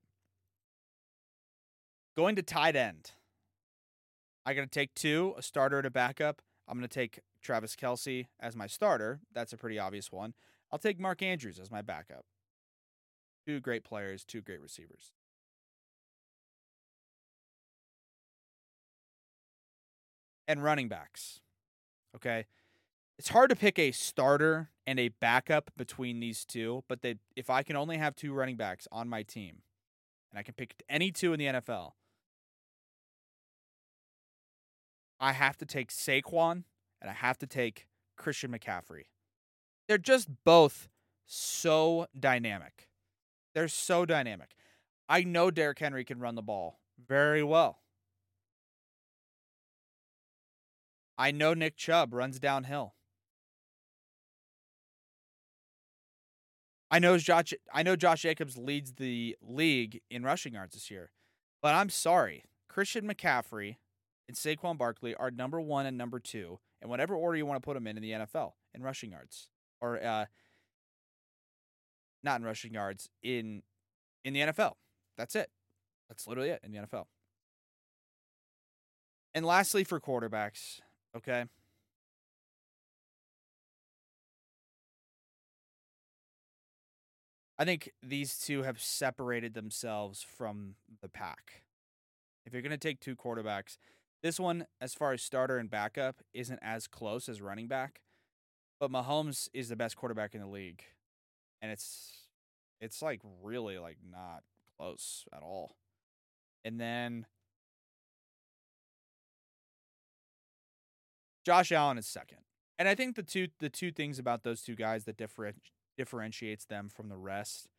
Going 2.15 2.37
to 2.37 2.41
tight 2.41 2.77
end. 2.77 3.11
I 4.45 4.53
got 4.53 4.61
to 4.61 4.67
take 4.67 4.95
two, 4.95 5.35
a 5.37 5.41
starter 5.41 5.79
and 5.79 5.87
a 5.87 5.91
backup. 5.91 6.41
I'm 6.69 6.77
going 6.77 6.87
to 6.87 6.93
take 6.93 7.19
Travis 7.41 7.75
Kelce 7.75 8.27
as 8.39 8.55
my 8.55 8.67
starter. 8.67 9.19
That's 9.33 9.51
a 9.51 9.57
pretty 9.57 9.77
obvious 9.77 10.09
one. 10.09 10.33
I'll 10.71 10.79
take 10.79 11.01
Mark 11.01 11.21
Andrews 11.21 11.59
as 11.59 11.69
my 11.69 11.81
backup. 11.81 12.23
Two 13.45 13.59
great 13.59 13.83
players, 13.83 14.23
two 14.23 14.41
great 14.41 14.61
receivers. 14.61 15.11
And 20.47 20.63
running 20.63 20.87
backs. 20.87 21.41
Okay. 22.15 22.45
It's 23.17 23.29
hard 23.29 23.49
to 23.49 23.55
pick 23.55 23.79
a 23.79 23.91
starter 23.91 24.69
and 24.85 24.99
a 24.99 25.07
backup 25.07 25.71
between 25.77 26.19
these 26.19 26.45
two, 26.45 26.83
but 26.87 27.01
they, 27.01 27.15
if 27.35 27.49
I 27.49 27.63
can 27.63 27.75
only 27.75 27.97
have 27.97 28.15
two 28.15 28.33
running 28.33 28.57
backs 28.57 28.87
on 28.91 29.07
my 29.07 29.23
team, 29.23 29.61
and 30.31 30.39
I 30.39 30.43
can 30.43 30.53
pick 30.53 30.75
any 30.89 31.11
two 31.11 31.31
in 31.33 31.39
the 31.39 31.45
NFL, 31.45 31.91
I 35.19 35.31
have 35.31 35.57
to 35.57 35.65
take 35.65 35.91
Saquon 35.91 36.63
and 37.01 37.09
I 37.09 37.13
have 37.13 37.37
to 37.39 37.47
take 37.47 37.87
Christian 38.17 38.51
McCaffrey. 38.51 39.03
They're 39.87 39.97
just 39.97 40.27
both 40.43 40.89
so 41.25 42.07
dynamic. 42.19 42.89
They're 43.53 43.67
so 43.67 44.05
dynamic. 44.05 44.55
I 45.07 45.23
know 45.23 45.51
Derrick 45.51 45.79
Henry 45.79 46.03
can 46.03 46.19
run 46.19 46.35
the 46.35 46.41
ball 46.41 46.79
very 47.07 47.43
well. 47.43 47.79
I 51.17 51.31
know 51.31 51.53
Nick 51.53 51.77
Chubb 51.77 52.13
runs 52.13 52.39
downhill. 52.39 52.93
I 56.91 56.99
know 56.99 57.17
Josh 57.17 57.53
I 57.73 57.83
know 57.83 57.95
Josh 57.95 58.21
Jacobs 58.21 58.57
leads 58.57 58.93
the 58.93 59.35
league 59.41 60.01
in 60.09 60.23
rushing 60.23 60.53
yards 60.53 60.75
this 60.75 60.91
year. 60.91 61.11
But 61.61 61.73
I'm 61.73 61.89
sorry. 61.89 62.43
Christian 62.69 63.07
McCaffrey 63.07 63.77
and 64.27 64.37
Saquon 64.37 64.77
Barkley 64.77 65.15
are 65.15 65.31
number 65.31 65.59
1 65.59 65.85
and 65.85 65.97
number 65.97 66.19
2 66.19 66.59
in 66.81 66.89
whatever 66.89 67.15
order 67.15 67.37
you 67.37 67.45
want 67.45 67.61
to 67.61 67.65
put 67.65 67.73
them 67.73 67.87
in 67.87 67.97
in 67.97 68.03
the 68.03 68.11
NFL 68.11 68.53
in 68.73 68.83
rushing 68.83 69.11
yards 69.11 69.49
or 69.81 70.03
uh 70.03 70.25
not 72.23 72.39
in 72.39 72.45
rushing 72.45 72.73
yards 72.73 73.09
in 73.23 73.63
in 74.23 74.33
the 74.33 74.41
NFL. 74.41 74.73
That's 75.17 75.35
it. 75.35 75.49
That's 76.09 76.27
literally 76.27 76.49
it 76.49 76.61
in 76.63 76.71
the 76.71 76.79
NFL. 76.79 77.05
And 79.33 79.45
lastly 79.45 79.83
for 79.83 79.99
quarterbacks, 79.99 80.79
okay? 81.15 81.45
I 87.57 87.63
think 87.63 87.91
these 88.03 88.37
two 88.37 88.63
have 88.63 88.81
separated 88.81 89.53
themselves 89.53 90.21
from 90.21 90.75
the 91.01 91.07
pack. 91.07 91.63
If 92.45 92.53
you're 92.53 92.61
going 92.61 92.71
to 92.71 92.77
take 92.77 92.99
two 92.99 93.15
quarterbacks, 93.15 93.77
this 94.21 94.39
one, 94.39 94.65
as 94.81 94.93
far 94.93 95.13
as 95.13 95.21
starter 95.21 95.57
and 95.57 95.69
backup, 95.69 96.17
isn't 96.33 96.59
as 96.61 96.87
close 96.87 97.29
as 97.29 97.41
running 97.41 97.67
back. 97.67 98.01
But 98.79 98.91
Mahomes 98.91 99.47
is 99.53 99.69
the 99.69 99.75
best 99.75 99.95
quarterback 99.95 100.35
in 100.35 100.41
the 100.41 100.47
league. 100.47 100.83
And 101.61 101.71
it's 101.71 102.27
it's 102.81 103.01
like 103.01 103.21
really 103.41 103.77
like 103.77 103.97
not 104.11 104.43
close 104.77 105.25
at 105.33 105.41
all. 105.41 105.77
And 106.65 106.79
then 106.79 107.25
Josh 111.45 111.71
Allen 111.71 111.97
is 111.97 112.07
second. 112.07 112.39
And 112.77 112.87
I 112.87 112.95
think 112.95 113.15
the 113.15 113.23
two 113.23 113.47
the 113.59 113.69
two 113.69 113.91
things 113.91 114.19
about 114.19 114.43
those 114.43 114.61
two 114.61 114.75
guys 114.75 115.05
that 115.05 115.17
different 115.17 115.57
differentiates 115.97 116.65
them 116.65 116.89
from 116.89 117.07
the 117.07 117.17
rest 117.17 117.69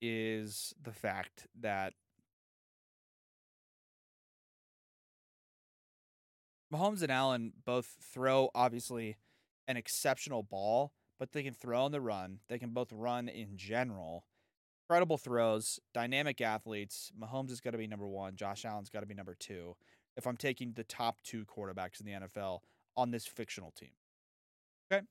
is 0.00 0.72
the 0.80 0.92
fact 0.92 1.48
that 1.60 1.94
Mahomes 6.72 7.02
and 7.02 7.10
Allen 7.10 7.52
both 7.64 7.96
throw 8.12 8.50
obviously 8.54 9.16
an 9.66 9.76
exceptional 9.76 10.42
ball, 10.42 10.92
but 11.18 11.32
they 11.32 11.42
can 11.42 11.54
throw 11.54 11.84
on 11.84 11.92
the 11.92 12.00
run. 12.00 12.40
They 12.48 12.58
can 12.58 12.70
both 12.70 12.92
run 12.92 13.28
in 13.28 13.56
general. 13.56 14.24
Incredible 14.84 15.18
throws, 15.18 15.80
dynamic 15.92 16.40
athletes. 16.40 17.10
Mahomes 17.18 17.48
has 17.48 17.60
got 17.60 17.70
to 17.70 17.78
be 17.78 17.86
number 17.86 18.06
one. 18.06 18.36
Josh 18.36 18.64
Allen's 18.64 18.90
got 18.90 19.00
to 19.00 19.06
be 19.06 19.14
number 19.14 19.34
two. 19.38 19.76
If 20.18 20.26
I'm 20.26 20.36
taking 20.36 20.72
the 20.72 20.84
top 20.84 21.22
two 21.22 21.46
quarterbacks 21.46 22.00
in 22.00 22.06
the 22.06 22.26
NFL 22.26 22.58
on 22.96 23.10
this 23.10 23.26
fictional 23.26 23.70
team. 23.70 23.90
Okay. 24.92 25.06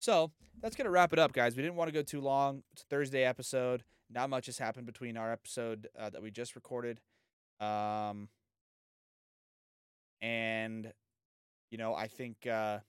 So 0.00 0.32
that's 0.60 0.76
going 0.76 0.86
to 0.86 0.90
wrap 0.90 1.12
it 1.12 1.18
up, 1.18 1.32
guys. 1.32 1.56
We 1.56 1.62
didn't 1.62 1.76
want 1.76 1.88
to 1.88 1.94
go 1.94 2.02
too 2.02 2.20
long. 2.20 2.62
It's 2.72 2.82
a 2.82 2.86
Thursday 2.86 3.24
episode. 3.24 3.84
Not 4.10 4.28
much 4.28 4.46
has 4.46 4.58
happened 4.58 4.86
between 4.86 5.16
our 5.16 5.32
episode 5.32 5.88
uh, 5.98 6.10
that 6.10 6.20
we 6.20 6.30
just 6.30 6.56
recorded. 6.56 7.00
Um, 7.60 8.28
and, 10.20 10.92
you 11.70 11.78
know, 11.78 11.94
I 11.94 12.08
think 12.08 12.46
uh, 12.46 12.80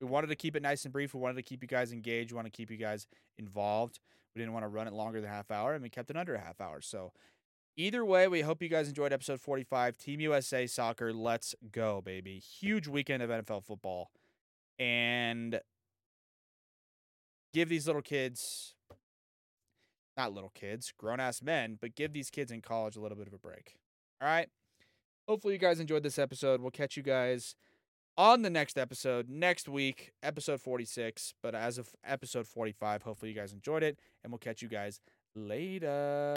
we 0.00 0.06
wanted 0.06 0.28
to 0.28 0.36
keep 0.36 0.54
it 0.54 0.62
nice 0.62 0.84
and 0.84 0.92
brief. 0.92 1.14
We 1.14 1.20
wanted 1.20 1.36
to 1.36 1.42
keep 1.42 1.62
you 1.62 1.68
guys 1.68 1.92
engaged. 1.92 2.32
We 2.32 2.36
want 2.36 2.46
to 2.46 2.52
keep 2.52 2.70
you 2.70 2.76
guys 2.76 3.06
involved. 3.38 3.98
We 4.34 4.40
didn't 4.40 4.52
want 4.52 4.64
to 4.64 4.68
run 4.68 4.86
it 4.86 4.92
longer 4.92 5.20
than 5.20 5.30
half 5.30 5.50
hour, 5.50 5.74
and 5.74 5.82
we 5.82 5.90
kept 5.90 6.10
it 6.10 6.16
under 6.16 6.34
a 6.34 6.40
half 6.40 6.60
hour. 6.60 6.80
So, 6.80 7.12
either 7.76 8.04
way, 8.04 8.28
we 8.28 8.42
hope 8.42 8.62
you 8.62 8.68
guys 8.68 8.88
enjoyed 8.88 9.12
episode 9.12 9.40
45. 9.40 9.96
Team 9.96 10.20
USA 10.20 10.66
Soccer, 10.66 11.12
let's 11.12 11.54
go, 11.70 12.00
baby. 12.00 12.38
Huge 12.38 12.88
weekend 12.88 13.22
of 13.22 13.30
NFL 13.30 13.64
football. 13.64 14.10
And 14.78 15.60
give 17.52 17.68
these 17.68 17.86
little 17.86 18.02
kids, 18.02 18.74
not 20.16 20.32
little 20.32 20.52
kids, 20.54 20.92
grown 20.96 21.20
ass 21.20 21.42
men, 21.42 21.78
but 21.80 21.94
give 21.94 22.12
these 22.12 22.30
kids 22.30 22.50
in 22.50 22.60
college 22.60 22.96
a 22.96 23.00
little 23.00 23.16
bit 23.16 23.26
of 23.26 23.32
a 23.32 23.38
break. 23.38 23.76
All 24.20 24.28
right. 24.28 24.48
Hopefully, 25.28 25.54
you 25.54 25.60
guys 25.60 25.78
enjoyed 25.78 26.02
this 26.02 26.18
episode. 26.18 26.60
We'll 26.60 26.70
catch 26.70 26.96
you 26.96 27.02
guys 27.02 27.54
on 28.16 28.42
the 28.42 28.50
next 28.50 28.76
episode 28.76 29.28
next 29.28 29.68
week, 29.68 30.12
episode 30.22 30.60
46. 30.60 31.34
But 31.42 31.54
as 31.54 31.78
of 31.78 31.90
episode 32.04 32.46
45, 32.46 33.02
hopefully, 33.02 33.30
you 33.30 33.36
guys 33.36 33.52
enjoyed 33.52 33.82
it, 33.82 33.98
and 34.22 34.32
we'll 34.32 34.38
catch 34.38 34.62
you 34.62 34.68
guys 34.68 35.00
later. 35.34 36.34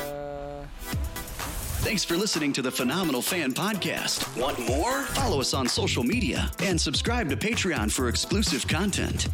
Thanks 1.85 2.03
for 2.03 2.17
listening 2.17 2.51
to 2.53 2.63
the 2.63 2.71
Phenomenal 2.71 3.21
Fan 3.21 3.53
Podcast. 3.53 4.35
Want 4.41 4.57
more? 4.67 5.03
Follow 5.03 5.39
us 5.39 5.53
on 5.53 5.67
social 5.67 6.01
media 6.01 6.49
and 6.63 6.81
subscribe 6.81 7.29
to 7.29 7.37
Patreon 7.37 7.91
for 7.91 8.09
exclusive 8.09 8.67
content. 8.67 9.27